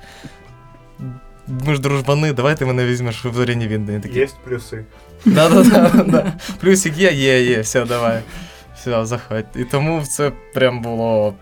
Ми 1.47 1.75
ж 1.75 1.81
дружбани, 1.81 2.33
давай 2.33 2.57
ти 2.57 2.65
мене 2.65 2.85
візьмеш 2.85 3.25
в 3.25 3.33
зоряні 3.33 3.67
війни. 3.67 4.01
Есть 4.15 4.35
плюсы. 4.47 4.83
Да-да-да. 5.25 6.33
Плюсик 6.61 6.97
є, 6.97 7.11
є, 7.11 7.43
є, 7.43 7.61
все, 7.61 7.85
давай. 7.85 8.21
Все, 8.75 9.05
заходь. 9.05 9.45
І 9.55 9.63
тому 9.63 10.01
це 10.01 10.31
прям 10.53 10.81
було. 10.81 11.33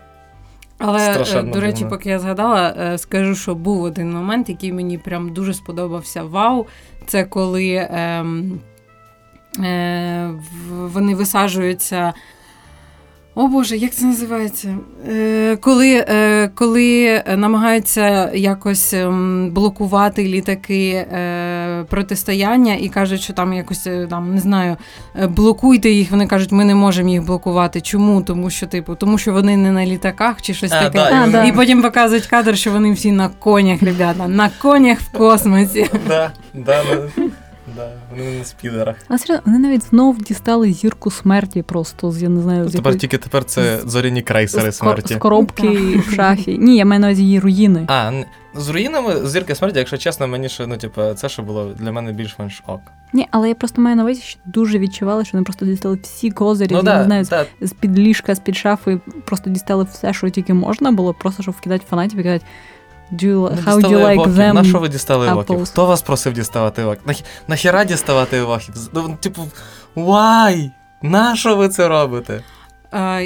Але, 0.78 1.10
е, 1.10 1.12
Страшенно 1.12 1.52
до 1.52 1.60
речі, 1.60 1.78
дивно. 1.78 1.90
поки 1.90 2.08
я 2.08 2.18
згадала, 2.18 2.74
е, 2.78 2.98
скажу, 2.98 3.34
що 3.34 3.54
був 3.54 3.82
один 3.82 4.12
момент, 4.12 4.48
який 4.48 4.72
мені 4.72 4.98
прям 4.98 5.32
дуже 5.32 5.54
сподобався. 5.54 6.22
Вау! 6.22 6.66
Це 7.06 7.24
коли 7.24 7.88
ем, 7.90 8.60
е, 9.60 10.30
вони 10.68 11.14
висаджуються. 11.14 12.12
О 13.36 13.48
Боже, 13.48 13.76
як 13.76 13.92
це 13.92 14.04
називається? 14.06 14.76
Е, 15.08 15.56
коли, 15.60 16.04
е, 16.08 16.50
коли 16.54 17.22
намагаються 17.36 18.32
якось 18.32 18.92
ем, 18.94 19.50
блокувати 19.50 20.24
літаки 20.24 20.90
е, 20.90 21.06
протистояння 21.88 22.74
і 22.74 22.88
кажуть, 22.88 23.20
що 23.20 23.32
там 23.32 23.52
якось 23.52 23.86
е, 23.86 24.06
там 24.10 24.34
не 24.34 24.40
знаю, 24.40 24.76
е, 25.22 25.26
блокуйте 25.26 25.90
їх. 25.90 26.10
Вони 26.10 26.26
кажуть, 26.26 26.52
ми 26.52 26.64
не 26.64 26.74
можемо 26.74 27.08
їх 27.08 27.26
блокувати. 27.26 27.80
Чому? 27.80 28.22
Тому 28.22 28.50
що, 28.50 28.66
типу, 28.66 28.94
тому 28.94 29.18
що 29.18 29.32
вони 29.32 29.56
не 29.56 29.72
на 29.72 29.86
літаках 29.86 30.42
чи 30.42 30.54
щось 30.54 30.72
А, 30.72 30.80
таке. 30.82 30.98
да, 30.98 31.10
і 31.10 31.14
А, 31.14 31.26
да. 31.26 31.44
І 31.44 31.52
потім 31.52 31.82
показують 31.82 32.26
кадр, 32.26 32.58
що 32.58 32.70
вони 32.70 32.92
всі 32.92 33.12
на 33.12 33.28
конях, 33.28 33.82
ребята, 33.82 34.28
на 34.28 34.50
конях 34.62 35.00
в 35.00 35.10
космосі. 35.18 35.86
Да, 36.08 36.30
да, 36.54 36.82
ну, 37.16 37.30
да, 37.76 37.88
вони 38.10 38.38
на 38.38 38.44
спідерах. 38.44 38.96
А 39.08 39.18
серйозно, 39.18 39.42
вони 39.46 39.58
навіть 39.58 39.82
знов 39.84 40.18
дістали 40.18 40.72
зірку 40.72 41.10
смерті 41.10 41.62
просто 41.62 42.12
з 42.12 42.22
я 42.22 42.28
не 42.28 42.40
знаю, 42.42 42.68
з 42.68 42.72
Тепер 42.72 42.78
якоїсь- 42.92 43.00
тільки 43.00 43.18
тепер 43.18 43.44
це 43.44 43.78
зоряні 43.86 44.22
крейсери 44.22 44.72
з, 44.72 44.76
смерті. 44.76 45.14
з 45.14 45.16
коробки 45.16 45.68
в 46.08 46.14
шафі. 46.14 46.58
Ні, 46.58 46.76
я 46.76 46.84
маю 46.84 47.00
на 47.00 47.06
увазі 47.06 47.22
її 47.22 47.40
руїни. 47.40 47.84
А, 47.88 48.12
з 48.54 48.68
руїнами 48.68 49.26
зірки 49.26 49.54
смерті, 49.54 49.78
якщо 49.78 49.96
чесно, 49.98 50.28
мені 50.28 50.48
ще, 50.48 50.66
ну, 50.66 50.76
типу, 50.76 51.02
це 51.14 51.28
ще 51.28 51.42
було 51.42 51.70
для 51.78 51.92
мене 51.92 52.12
більш-менш 52.12 52.62
ок. 52.66 52.80
Ні, 53.12 53.28
але 53.30 53.48
я 53.48 53.54
просто 53.54 53.80
маю 53.82 53.96
на 53.96 54.02
увазі, 54.02 54.20
що 54.24 54.40
дуже 54.44 54.78
відчували, 54.78 55.24
що 55.24 55.32
вони 55.32 55.44
просто 55.44 55.66
дістали 55.66 55.98
всі 56.02 56.30
козирі, 56.30 56.68
Ну, 56.72 56.76
я 56.76 56.82
да, 56.82 56.98
не 56.98 57.04
знаю, 57.24 57.26
да, 57.30 57.66
з 57.66 57.72
під 57.72 57.98
ліжка, 57.98 58.34
з 58.34 58.40
під 58.40 58.56
шафи, 58.56 59.00
просто 59.24 59.50
дістали 59.50 59.84
все, 59.92 60.12
що 60.12 60.30
тільки 60.30 60.54
можна 60.54 60.92
було, 60.92 61.14
просто 61.14 61.42
щоб 61.42 61.54
вкидати 61.54 61.84
фанатів 61.90 62.18
і 62.20 62.22
казати, 62.22 62.44
do 63.12 63.24
you, 63.24 63.50
Ну, 63.56 63.72
how 63.72 63.80
do 63.80 63.88
you 63.88 63.98
like 64.04 64.12
евоків. 64.12 64.38
them? 64.38 64.52
На 64.52 64.64
що 64.64 64.78
ви 64.78 64.88
дістали 64.88 65.28
apples? 65.28 65.66
Хто 65.66 65.86
вас 65.86 66.02
просив 66.02 66.32
діставати 66.32 66.82
евоків? 66.82 67.02
Нах... 67.06 67.16
Нахіра 67.48 67.84
діставати 67.84 68.36
евоків? 68.36 68.74
Ну, 68.92 69.16
типу, 69.20 69.42
why? 69.96 70.70
На 71.02 71.36
що 71.36 71.56
ви 71.56 71.68
це 71.68 71.88
робите? 71.88 72.40
А, 72.90 73.20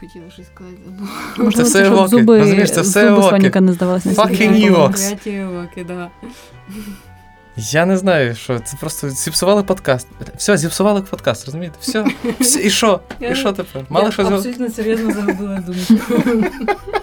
хотіла 0.00 0.30
щось 0.30 0.46
сказати. 0.46 0.76
забула. 0.86 1.10
Можливо, 1.38 1.70
це, 1.70 1.78
щоб 1.84 1.92
евоки. 1.92 2.08
зуби, 2.08 2.38
Розумієш, 2.38 2.70
це 2.72 2.80
все 2.80 3.08
зуби. 3.08 3.22
Соніка 3.30 3.60
не 3.60 3.72
здавалися 3.72 4.08
на 4.08 4.14
Fucking. 4.14 5.26
Евоки, 5.26 5.84
да. 5.84 6.10
Я 7.56 7.86
не 7.86 7.96
знаю, 7.96 8.34
що 8.34 8.60
це 8.60 8.76
просто 8.80 9.10
зіпсували 9.10 9.62
подкаст. 9.62 10.08
Все, 10.36 10.56
зіпсували 10.56 11.02
подкаст, 11.02 11.46
розумієте? 11.46 11.76
Все. 11.80 12.04
Все. 12.40 12.60
І 12.62 12.70
що? 12.70 13.00
І 13.20 13.34
що 13.34 13.52
тепер? 13.52 13.82
Мало 13.88 14.06
Я 14.06 14.12
що 14.12 14.22
абсолютно 14.22 14.70
серйозно 14.70 15.12
загубила 15.12 15.60
думку. 15.66 16.04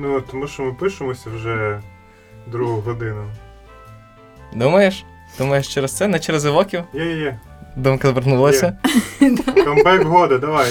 Ну, 0.00 0.20
тому 0.20 0.46
що 0.46 0.62
ми 0.62 0.72
пишемося 0.72 1.30
вже 1.36 1.80
другу 2.46 2.80
годину. 2.80 3.24
Думаєш? 4.54 5.04
Думаєш 5.38 5.74
через 5.74 5.96
це, 5.96 6.08
не 6.08 6.18
через 6.20 6.44
евоків? 6.44 6.84
Є-є-є. 6.94 7.38
Думка 7.76 8.08
звернулася. 8.10 8.78
Камбек 9.64 10.02
года, 10.02 10.38
давай. 10.38 10.66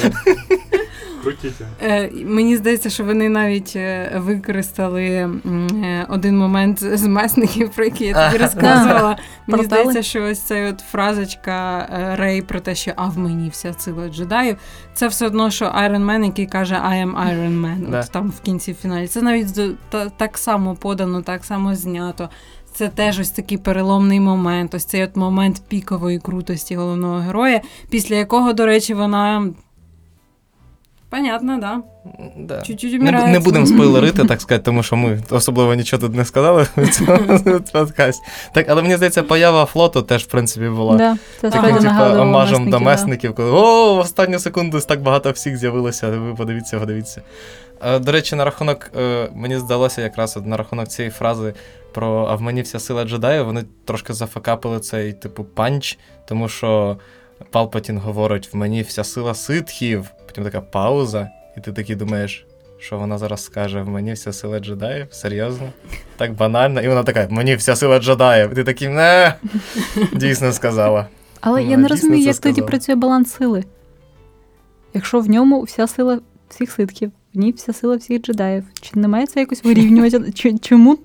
Крутіть. 1.27 1.61
Е, 1.81 2.09
Мені 2.25 2.57
здається, 2.57 2.89
що 2.89 3.03
вони 3.03 3.29
навіть 3.29 3.73
е, 3.75 4.11
використали 4.15 5.03
е, 5.05 6.05
один 6.09 6.37
момент 6.37 6.97
з 6.97 7.03
месників, 7.07 7.69
про 7.69 7.85
який 7.85 8.07
я 8.07 8.29
тобі 8.29 8.43
розказувала. 8.43 9.17
Мені 9.47 9.63
здається, 9.63 10.03
що 10.03 10.23
ось 10.23 10.39
ця 10.39 10.69
от 10.69 10.79
фразочка 10.79 11.87
Рей 12.19 12.41
про 12.41 12.59
те, 12.59 12.75
що 12.75 12.91
а 12.95 13.05
в 13.05 13.17
мені 13.17 13.49
вся 13.49 13.73
сила 13.73 14.09
джедаїв. 14.09 14.57
Це 14.93 15.07
все 15.07 15.27
одно, 15.27 15.51
що 15.51 15.65
Iron 15.65 16.05
Man, 16.05 16.25
який 16.25 16.45
каже 16.45 16.75
I 16.75 17.05
am 17.05 17.27
Iron 17.27 17.61
Man, 17.61 17.89
Да. 17.89 17.99
от 17.99 18.11
там 18.11 18.29
в 18.29 18.39
кінці 18.39 18.71
в 18.71 18.75
фіналі. 18.75 19.07
Це 19.07 19.21
навіть 19.21 19.47
так 20.17 20.37
само 20.37 20.75
подано, 20.75 21.21
так 21.21 21.45
само 21.45 21.75
знято. 21.75 22.29
Це 22.73 22.87
теж 22.87 23.19
ось 23.19 23.29
такий 23.29 23.57
переломний 23.57 24.19
момент, 24.19 24.73
ось 24.73 24.85
цей 24.85 25.03
от 25.03 25.15
момент 25.15 25.61
пікової 25.67 26.19
крутості 26.19 26.75
головного 26.75 27.17
героя, 27.19 27.61
після 27.89 28.15
якого, 28.15 28.53
до 28.53 28.65
речі, 28.65 28.93
вона. 28.93 29.47
Понятно, 31.09 31.59
да. 31.59 31.81
Да. 32.37 32.61
Чуть-чуть 32.61 32.93
Не, 32.93 32.99
умирає. 32.99 33.25
бу- 33.25 33.31
не 33.31 33.39
будемо 33.39 33.65
спойлерити, 33.65 34.25
так 34.27 34.41
сказати, 34.41 34.65
тому 34.65 34.83
що 34.83 34.95
ми 34.95 35.19
особливо 35.29 35.73
нічого 35.73 36.01
тут 36.01 36.15
не 36.15 36.25
сказали 36.25 36.67
в 36.77 36.89
цьому 36.89 37.59
подкасті. 37.73 38.23
Так, 38.53 38.65
але 38.69 38.81
мені 38.81 38.95
здається, 38.95 39.23
поява 39.23 39.65
флоту 39.65 40.01
теж, 40.01 40.23
в 40.23 40.27
принципі, 40.27 40.69
була. 40.69 40.97
Да, 40.97 41.17
це 41.41 41.49
Таким, 41.49 41.77
типу, 41.77 42.21
омажем 42.21 42.69
до 42.69 42.79
месників, 42.79 42.85
месників, 42.85 43.35
коли 43.35 43.51
о, 43.51 43.95
в 43.95 43.99
останню 43.99 44.39
секунду 44.39 44.79
так 44.79 45.01
багато 45.01 45.31
всіх 45.31 45.57
з'явилося. 45.57 46.09
Ви 46.09 46.35
подивіться, 46.35 46.79
подивіться. 46.79 47.21
Е, 47.81 47.99
До 47.99 48.11
речі, 48.11 48.35
на 48.35 48.45
рахунок, 48.45 48.91
е, 48.99 49.29
мені 49.35 49.57
здалося 49.57 50.01
якраз 50.01 50.37
на 50.45 50.57
рахунок 50.57 50.87
цієї 50.87 51.11
фрази 51.11 51.53
про 51.93 52.27
а 52.29 52.35
в 52.35 52.41
мені 52.41 52.61
вся 52.61 52.79
сила 52.79 53.03
джедаїв, 53.03 53.45
вони 53.45 53.63
трошки 53.85 54.13
зафакапили 54.13 54.79
цей 54.79 55.13
типу 55.13 55.43
панч, 55.43 55.97
тому 56.27 56.49
що 56.49 56.97
Палпатін 57.49 57.97
говорить: 57.97 58.53
в 58.53 58.57
мені 58.57 58.81
вся 58.81 59.03
сила 59.03 59.33
ситхів. 59.33 60.09
Потім 60.25 60.43
така 60.43 60.61
пауза, 60.61 61.29
і 61.57 61.61
ти 61.61 61.73
такий 61.73 61.95
думаєш, 61.95 62.45
що 62.79 62.97
вона 62.97 63.17
зараз 63.17 63.43
скаже: 63.43 63.81
в 63.81 63.89
мені 63.89 64.13
вся 64.13 64.33
сила 64.33 64.59
джедаїв? 64.59 65.07
Серйозно? 65.11 65.69
Так 66.17 66.33
банально. 66.33 66.81
І 66.81 66.87
вона 66.87 67.03
така: 67.03 67.25
в 67.25 67.31
мені 67.31 67.55
вся 67.55 67.75
сила 67.75 67.99
джедаїв. 67.99 68.51
І 68.51 68.55
ти 68.55 68.63
такий, 68.63 68.87
не, 68.87 69.33
дійсно 70.13 70.53
сказала. 70.53 71.07
Але 71.41 71.63
Ну, 71.63 71.71
я 71.71 71.77
не 71.77 71.87
розумію, 71.87 72.23
як 72.23 72.37
тоді 72.37 72.61
працює 72.61 72.95
баланс 72.95 73.31
сили. 73.33 73.63
Якщо 74.93 75.19
в 75.19 75.29
ньому 75.29 75.61
вся 75.61 75.87
сила 75.87 76.19
всіх 76.49 76.71
ситків, 76.71 77.11
в 77.33 77.37
ній 77.37 77.51
вся 77.51 77.73
сила 77.73 77.95
всіх 77.95 78.21
джедаїв. 78.21 78.63
Чи 78.81 78.99
не 78.99 79.07
має 79.07 79.27
це 79.27 79.39
якось 79.39 79.63
вирівнювати? 79.63 80.31
Чому? 80.61 80.97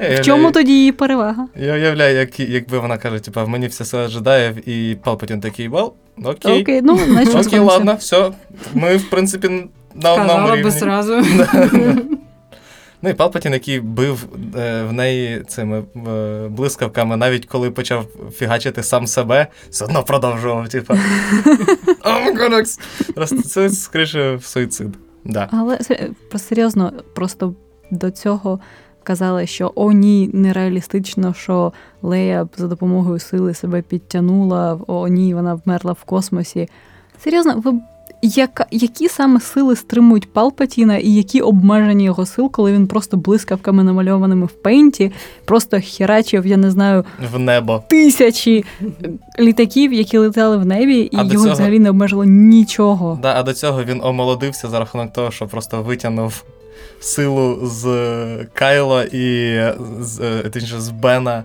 В 0.00 0.20
чому 0.20 0.52
тоді 0.52 0.72
її 0.72 0.92
перевага? 0.92 1.46
Я 1.56 1.74
уявляю, 1.74 2.16
як, 2.16 2.40
якби 2.40 2.78
вона 2.78 2.98
каже, 2.98 3.18
типа, 3.18 3.44
в 3.44 3.48
мені 3.48 3.66
вся 3.66 3.84
сила 3.84 4.08
джедаїв, 4.08 4.68
і 4.68 4.96
Палпатін 5.04 5.40
такий, 5.40 5.68
вел, 5.68 5.94
окей. 6.24 6.62
Окей, 6.62 6.80
ну, 6.82 6.98
значить, 7.06 7.46
Окей, 7.46 7.58
ладно, 7.58 7.96
все. 7.98 8.30
Ми, 8.74 8.96
в 8.96 9.10
принципі, 9.10 9.50
на 9.94 10.12
одному 10.12 10.48
рівні. 10.48 10.62
би 10.62 10.70
сразу. 10.70 11.22
Ну 13.02 13.10
і 13.10 13.14
Палпатін, 13.14 13.52
який 13.52 13.80
бив 13.80 14.26
е, 14.56 14.82
в 14.82 14.92
неї 14.92 15.42
цими 15.48 15.82
е, 16.08 16.48
блискавками, 16.48 17.16
навіть 17.16 17.46
коли 17.46 17.70
почав 17.70 18.06
фігачити 18.32 18.82
сам 18.82 19.06
себе, 19.06 19.46
все 19.70 19.84
одно 19.84 20.02
продовжував, 20.02 20.68
типу. 20.68 20.94
I'm. 22.04 22.78
Просто 23.14 23.42
це 23.42 23.70
скоріше 23.70 24.38
суїцид. 24.42 24.88
Да. 25.24 25.48
Але 25.52 25.78
просто 26.30 26.48
серйозно, 26.48 26.92
просто 27.14 27.54
до 27.90 28.10
цього 28.10 28.60
казали, 29.08 29.46
що 29.46 29.72
о, 29.74 29.92
ні, 29.92 30.30
нереалістично, 30.32 31.34
що 31.34 31.72
Лея 32.02 32.44
б 32.44 32.48
за 32.56 32.66
допомогою 32.66 33.18
сили 33.18 33.54
себе 33.54 33.82
підтягнула, 33.82 34.78
о, 34.86 35.08
ні, 35.08 35.34
вона 35.34 35.54
вмерла 35.64 35.92
в 35.92 36.04
космосі. 36.04 36.68
Серйозно, 37.24 37.54
ви. 37.64 37.72
Яка, 38.22 38.66
які 38.70 39.08
саме 39.08 39.40
сили 39.40 39.76
стримують 39.76 40.32
Палпатіна 40.32 40.96
і 40.96 41.10
які 41.10 41.40
обмежені 41.40 42.04
його 42.04 42.26
сил, 42.26 42.50
коли 42.50 42.72
він 42.72 42.86
просто 42.86 43.16
блискавками 43.16 43.84
намальованими 43.84 44.46
в 44.46 44.52
пейнті, 44.62 45.12
просто 45.44 45.78
херачив, 45.84 46.46
я 46.46 46.56
не 46.56 46.70
знаю, 46.70 47.04
В 47.32 47.38
небо. 47.38 47.82
тисячі 47.88 48.64
літаків, 49.38 49.92
які 49.92 50.18
летали 50.18 50.56
в 50.56 50.66
небі, 50.66 50.98
і 50.98 51.16
А 51.16 51.22
його 51.22 51.30
цього- 51.44 51.52
взагалі 51.52 51.78
не 51.78 51.90
обмежило 51.90 52.24
нічого. 52.24 53.18
Да, 53.22 53.34
а 53.36 53.42
до 53.42 53.52
цього 53.52 53.84
він 53.84 54.00
омолодився 54.04 54.68
за 54.68 54.78
рахунок 54.78 55.12
того, 55.12 55.30
що 55.30 55.46
просто 55.46 55.82
витягнув 55.82 56.44
силу 57.00 57.66
з 57.66 57.84
Кайла 58.54 59.04
і 59.04 59.58
з, 60.00 60.20
е, 60.20 60.48
точніше, 60.50 60.80
з 60.80 60.88
Бена. 60.88 61.44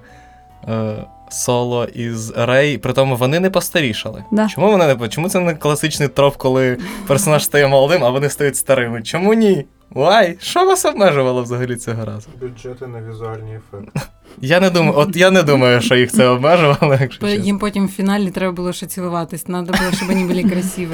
е, 0.68 0.96
Соло 1.30 1.86
і 1.86 2.10
з 2.10 2.34
Рей, 2.38 2.78
притому 2.78 3.16
вони 3.16 3.40
не 3.40 3.50
постарішали. 3.50 4.24
Да. 4.32 4.48
Чому 4.48 4.72
вони 4.72 4.96
не 4.96 5.10
чому 5.10 5.30
це 5.30 5.40
не 5.40 5.54
класичний 5.56 6.10
троп, 6.10 6.36
коли 6.38 6.78
персонаж 7.08 7.46
стає 7.46 7.68
молодим, 7.68 8.04
а 8.04 8.10
вони 8.10 8.30
стають 8.30 8.56
старими? 8.56 9.02
Чому 9.02 9.34
ні? 9.34 9.66
Вай, 9.94 10.38
що 10.42 10.66
вас 10.66 10.86
обмежувало 10.86 11.44
взагалі 11.44 11.76
цього 11.76 12.06
разу? 12.06 12.28
Бюджети 12.42 12.88
на 12.88 13.02
візуальні 13.02 13.56
ефекти. 13.56 14.00
Я 14.42 14.60
не 14.60 14.70
думаю, 14.70 14.94
от 14.98 15.16
я 15.16 15.32
не 15.32 15.44
думаю, 15.44 15.82
що 15.82 15.96
їх 15.96 16.12
це 16.12 16.28
обмежувало, 16.28 16.98
якщо 17.02 17.22
По- 17.22 17.28
чесно. 17.28 17.46
Їм 17.46 17.60
потім 17.60 17.86
в 17.88 17.90
фіналі 17.90 18.32
треба 18.32 18.52
було 18.54 18.74
ще 18.74 18.86
цілуватись. 18.86 19.44
Треба 19.44 19.62
було, 19.62 19.92
щоб 19.96 20.08
вони 20.08 20.26
були 20.26 20.44
красиві. 20.44 20.90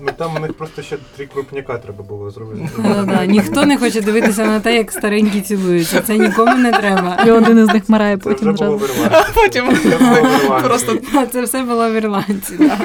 Ну 0.00 0.08
там 0.18 0.36
у 0.36 0.38
них 0.38 0.52
просто 0.52 0.82
ще 0.82 0.96
три 1.16 1.26
крупняка 1.26 1.78
треба 1.78 2.04
було 2.04 2.30
зробити. 2.30 2.68
Да-да, 2.78 3.26
Ніхто 3.26 3.66
не 3.66 3.78
хоче 3.78 4.00
дивитися 4.00 4.44
на 4.44 4.60
те, 4.60 4.76
як 4.76 4.92
старенькі 4.92 5.40
цілуються. 5.40 6.00
Це 6.00 6.18
нікому 6.18 6.56
не 6.56 6.72
треба. 6.72 7.18
І 7.26 7.30
один 7.30 7.58
із 7.58 7.66
них 7.74 7.88
мирає 7.88 8.16
Це 8.18 8.30
вже 8.30 8.38
потім 8.38 8.54
було 8.54 8.76
в. 8.76 8.82
Ірландії. 8.82 9.22
Потім 9.34 9.64
Це 9.82 9.96
було 9.98 10.10
в 10.10 10.16
Ірландії. 10.18 10.60
просто 10.64 10.98
Це 11.32 11.42
все 11.42 11.62
було 11.62 11.90
в 11.90 11.94
Ірландці. 11.94 12.54
Да. 12.58 12.78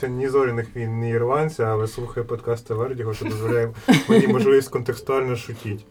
Дивився 0.00 0.18
ні 0.18 0.28
зоряних 0.28 0.76
війн, 0.76 1.00
ні 1.00 1.10
ірландця, 1.10 1.64
але 1.64 1.88
слухаю 1.88 2.26
подкасти 2.26 2.74
Вердіго, 2.74 3.14
що 3.14 3.24
дозволяє 3.24 3.70
мені 4.08 4.26
можливість 4.26 4.68
контекстуально 4.68 5.36
шутіть. 5.36 5.86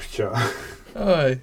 Хоча. 0.00 0.40
Ой. 0.94 1.38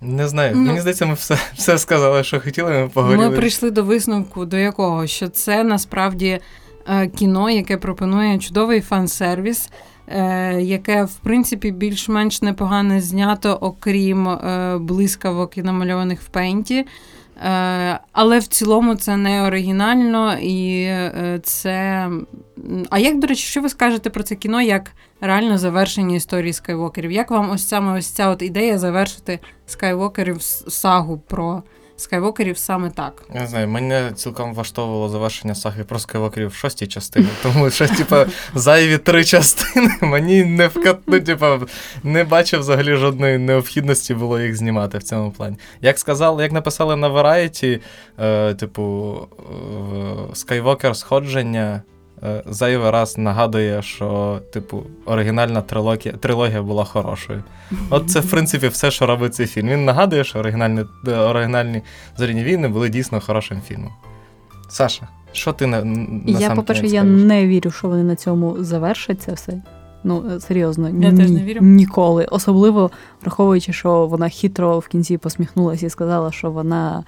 Не 0.00 0.28
знаю. 0.28 0.56
Ну. 0.56 0.62
Мені 0.62 0.80
здається, 0.80 1.06
ми 1.06 1.14
все, 1.14 1.38
все 1.54 1.78
сказали, 1.78 2.24
що 2.24 2.40
хотіли, 2.40 2.70
ми 2.70 2.88
поговорили. 2.88 3.30
Ми 3.30 3.36
прийшли 3.36 3.70
до 3.70 3.84
висновку, 3.84 4.44
до 4.44 4.56
якого 4.56 5.06
що 5.06 5.28
це 5.28 5.64
насправді 5.64 6.40
е, 6.88 7.08
кіно, 7.08 7.50
яке 7.50 7.76
пропонує 7.76 8.38
чудовий 8.38 8.80
фан-сервіс, 8.80 9.70
е, 10.08 10.60
яке, 10.60 11.04
в 11.04 11.14
принципі, 11.14 11.70
більш-менш 11.70 12.42
непогано 12.42 13.00
знято, 13.00 13.58
окрім 13.60 14.28
е, 14.28 14.78
блискавок 14.80 15.58
і 15.58 15.62
намальованих 15.62 16.22
в 16.22 16.28
пейнті. 16.28 16.86
Е, 17.36 18.00
але 18.12 18.38
в 18.38 18.46
цілому 18.46 18.94
це 18.94 19.16
не 19.16 19.42
оригінально 19.42 20.38
і 20.38 20.82
е, 20.82 21.40
це. 21.42 22.08
А 22.90 22.98
як, 22.98 23.18
до 23.18 23.26
речі, 23.26 23.46
що 23.46 23.60
ви 23.60 23.68
скажете 23.68 24.10
про 24.10 24.22
це 24.22 24.34
кіно 24.34 24.62
як 24.62 24.92
реально 25.20 25.58
завершення 25.58 26.16
історії 26.16 26.52
Скайвокерів? 26.52 27.12
Як 27.12 27.30
вам 27.30 27.50
ось 27.50 27.68
саме 27.68 27.98
ось 27.98 28.06
ця 28.06 28.28
от 28.28 28.42
ідея 28.42 28.78
завершити 28.78 29.38
Скайвокерів 29.66 30.42
сагу 30.42 31.18
про 31.18 31.62
Скайвокерів 31.96 32.58
саме 32.58 32.90
так? 32.90 33.22
Я 33.34 33.40
не 33.40 33.46
знаю, 33.46 33.68
мене 33.68 34.12
цілком 34.14 34.54
влаштовувало 34.54 35.08
завершення 35.08 35.54
саги 35.54 35.84
про 35.84 35.98
скайвокерів 35.98 36.48
в 36.48 36.54
шостій 36.54 36.86
частині, 36.86 37.28
тому 37.42 37.70
що, 37.70 37.88
типа, 37.88 38.26
зайві 38.54 38.98
три 38.98 39.24
частини 39.24 39.90
мені 40.00 40.44
не 40.44 40.68
вкат... 40.68 40.98
ну, 41.06 41.20
типа, 41.20 41.60
не 42.02 42.24
бачив 42.24 42.60
взагалі 42.60 42.94
жодної 42.96 43.38
необхідності 43.38 44.14
було 44.14 44.40
їх 44.40 44.56
знімати 44.56 44.98
в 44.98 45.02
цьому 45.02 45.30
плані. 45.30 45.56
Як 45.80 45.98
сказали, 45.98 46.42
як 46.42 46.52
написали 46.52 46.96
на 46.96 47.08
Variety, 47.08 47.80
е, 48.20 48.54
типу, 48.54 49.16
е, 50.32 50.34
Скайвокер 50.34 50.96
сходження. 50.96 51.82
Е, 52.22 52.42
Зайвий 52.46 52.90
раз 52.90 53.18
нагадує, 53.18 53.82
що, 53.82 54.40
типу, 54.52 54.82
оригінальна 55.06 55.60
трилогія, 55.60 56.14
трилогія 56.16 56.62
була 56.62 56.84
хорошою. 56.84 57.42
От 57.90 58.10
це, 58.10 58.20
в 58.20 58.30
принципі, 58.30 58.68
все, 58.68 58.90
що 58.90 59.06
робить 59.06 59.34
цей 59.34 59.46
фільм. 59.46 59.68
Він 59.68 59.84
нагадує, 59.84 60.24
що 60.24 60.38
оригінальні, 60.38 60.84
е, 61.08 61.16
оригінальні 61.16 61.82
зоряні 62.16 62.44
війни 62.44 62.68
були 62.68 62.88
дійсно 62.88 63.20
хорошим 63.20 63.60
фільмом. 63.68 63.92
Саша, 64.68 65.08
що 65.32 65.52
ти 65.52 65.66
на, 65.66 65.84
на 65.84 66.20
Я, 66.26 66.46
сам 66.46 66.56
по-перше, 66.56 66.86
я 66.86 67.02
не 67.04 67.46
вірю, 67.46 67.70
що 67.70 67.88
вони 67.88 68.02
на 68.02 68.16
цьому 68.16 68.56
завершать 68.64 69.22
це 69.22 69.32
все. 69.32 69.62
Ну, 70.04 70.24
е, 70.36 70.40
серйозно, 70.40 70.88
Я 70.88 71.10
ні, 71.10 71.18
теж 71.18 71.30
не 71.30 71.42
вірю. 71.42 71.60
ніколи. 71.62 72.24
Особливо 72.24 72.90
враховуючи, 73.22 73.72
що 73.72 74.06
вона 74.06 74.28
хитро 74.28 74.78
в 74.78 74.88
кінці 74.88 75.18
посміхнулася 75.18 75.86
і 75.86 75.90
сказала, 75.90 76.32
що 76.32 76.50
вона 76.50 77.04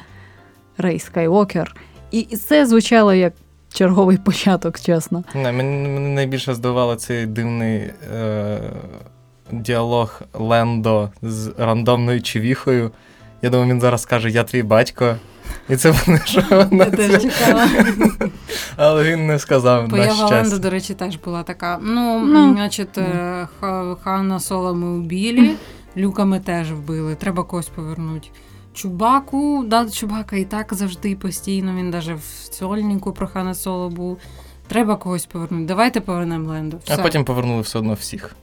Рей 0.79 0.99
Скайвокер. 0.99 1.77
І 2.11 2.23
це 2.23 2.67
звучало 2.67 3.15
як 3.15 3.33
черговий 3.77 4.17
початок, 4.17 4.81
чесно. 4.81 5.25
Не, 5.35 5.53
мене, 5.53 5.89
мене 5.89 6.09
найбільше 6.09 6.55
здивувало 6.55 6.95
цей 6.97 7.27
дивний 7.27 7.77
е, 8.15 8.59
діалог 9.53 10.23
Лендо 10.35 11.11
з 11.23 11.53
рандомною 11.59 12.23
чувіхою. 12.23 12.91
Я 13.43 13.51
думаю, 13.51 13.71
він 13.71 13.81
зараз 13.81 14.03
скаже 14.03 14.31
Я 14.31 14.45
твій 14.45 14.63
батько. 14.63 15.17
І 15.69 15.77
це 15.77 15.93
буде, 16.07 16.21
що 16.25 16.43
вона 16.51 16.85
Я 16.85 16.91
теж 16.91 17.23
чекала. 17.23 17.69
Але 18.77 19.05
він 19.05 19.27
не 19.27 19.39
сказав 19.39 19.83
на 19.83 19.89
Поява 19.89 20.13
Ленда, 20.15 20.27
щастя. 20.37 20.59
до 20.59 20.71
речі, 20.71 20.95
теж 20.95 21.17
була 21.25 21.43
така. 21.43 21.79
Ну, 21.83 22.19
Ну. 22.27 22.53
значить, 22.55 22.99
е, 22.99 23.49
Ха- 23.61 23.97
Хана 24.05 24.41
Соло 24.41 24.75
ми 24.75 24.99
вбили, 24.99 25.51
Люка 25.97 26.25
ми 26.25 26.41
теж 26.41 26.73
вбили. 26.73 27.15
Треба 27.15 27.43
когось 27.43 27.69
повернути. 27.69 28.29
Чубаку, 28.77 29.65
да, 29.67 29.91
Чубака 29.91 30.37
і 30.37 30.45
так 30.45 30.75
завжди 30.75 31.17
постійно. 31.17 31.75
Він 31.77 31.91
навіть 31.91 32.09
в 32.09 32.49
цьольнику 32.49 33.13
про 33.13 33.27
Хана 33.27 33.55
Соло 33.55 33.89
був. 33.89 34.19
Треба 34.69 34.97
когось 34.97 35.27
повернути. 35.27 35.65
Давайте 35.65 36.01
повернемо 36.01 36.51
Ленду. 36.51 36.79
А 36.89 36.97
потім 36.97 37.25
повернули 37.25 37.61
все 37.61 37.79
одно 37.79 37.95
всіх. 37.95 38.37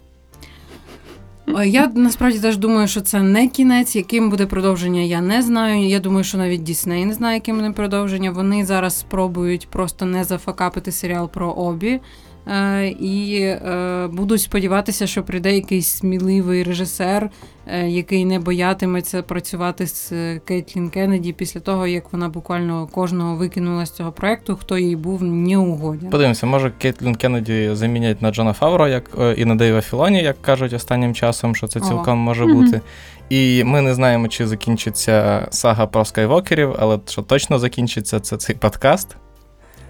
Е, 1.48 1.67
Я 1.67 1.88
насправді 1.88 2.39
теж 2.39 2.58
думаю, 2.58 2.88
що 2.88 3.02
це 3.02 3.19
не 3.19 3.48
кінець. 3.48 3.96
Яким 3.96 4.30
буде 4.30 4.46
продовження, 4.46 5.02
я 5.02 5.22
не 5.22 5.41
знаю. 5.41 5.88
Я 5.88 6.00
думаю, 6.00 6.24
що 6.24 6.38
навіть 6.38 6.63
Дісней 6.63 7.06
не 7.06 7.13
знає, 7.13 7.36
яким 7.36 7.56
буде 7.56 7.72
продовження. 7.72 8.32
Вони 8.32 8.65
зараз 8.65 9.00
спробують 9.00 9.67
просто 9.69 10.06
не 10.06 10.24
зафакапити 10.24 10.91
серіал 10.91 11.30
про 11.30 11.52
обі. 11.52 12.02
Е, 12.47 12.88
і 12.88 13.41
е, 13.41 14.08
будуть 14.12 14.41
сподіватися, 14.41 15.08
що 15.08 15.23
прийде 15.23 15.56
якийсь 15.56 15.88
сміливий 15.88 16.63
режисер, 16.63 17.29
е, 17.67 17.88
який 17.89 18.25
не 18.25 18.39
боятиметься 18.39 19.21
працювати 19.21 19.88
з 19.88 20.12
Кейтлін 20.39 20.89
Кеннеді 20.89 21.34
після 21.34 21.60
того, 21.60 21.88
як 21.88 22.13
вона 22.13 22.29
буквально 22.29 22.88
кожного 22.88 23.36
викинула 23.36 23.86
з 23.86 23.91
цього 23.91 24.12
проекту, 24.12 24.56
хто 24.56 24.77
їй 24.77 24.95
був 24.95 25.23
неугоден. 25.23 26.10
Подивимося, 26.10 26.45
може 26.45 26.71
Кейтлін 26.77 27.15
Кеннеді 27.15 27.69
замінять 27.73 28.21
на 28.21 28.32
Джона 28.32 28.53
Фавро, 28.53 28.88
як 28.88 29.17
і 29.38 29.45
на 29.45 29.56
Дейва 29.56 29.82
Філоні, 29.82 30.23
як 30.23 30.41
кажуть 30.41 30.73
останнім 30.73 31.13
часом, 31.13 31.56
що 31.56 31.67
це 31.67 31.79
цілком 31.79 32.17
може 32.17 32.45
Мгм. 32.45 32.53
бути. 32.53 32.82
І 33.29 33.63
ми 33.63 33.82
не 33.82 33.93
знаємо, 33.93 34.27
чи 34.27 34.47
закінчиться 34.47 35.47
сага 35.51 35.88
про 35.88 36.06
скайвокерів, 36.06 36.75
але 36.79 36.99
що 37.08 37.21
точно 37.21 37.60
закінчиться, 37.60 38.19
це 38.19 38.38
цей 38.38 38.56
подкаст. 38.56 39.17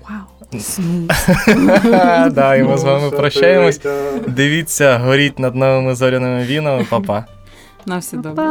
Вау. 0.10 0.22
Да, 2.32 2.56
і 2.56 2.64
ми 2.64 2.78
з 2.78 2.84
вами 2.84 3.12
прощаємось. 3.12 3.82
Дивіться, 4.28 4.98
горіть 4.98 5.40
над 5.40 5.56
новими 5.56 5.96
зоряними 5.96 6.44
вінами, 6.44 6.86
папа. 6.90 7.26
На 7.86 7.98
все 7.98 8.18
добре. 8.18 8.46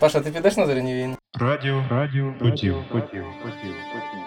Паша, 0.00 0.20
ти 0.20 0.30
підеш 0.30 0.56
на 0.56 0.66
зоряні 0.66 0.94
війни? 0.94 1.16
Радіо, 1.40 1.84
радіо, 1.90 2.32
потів, 2.38 2.74
потів, 2.92 3.24
потів, 3.42 3.74
потів. 3.92 4.25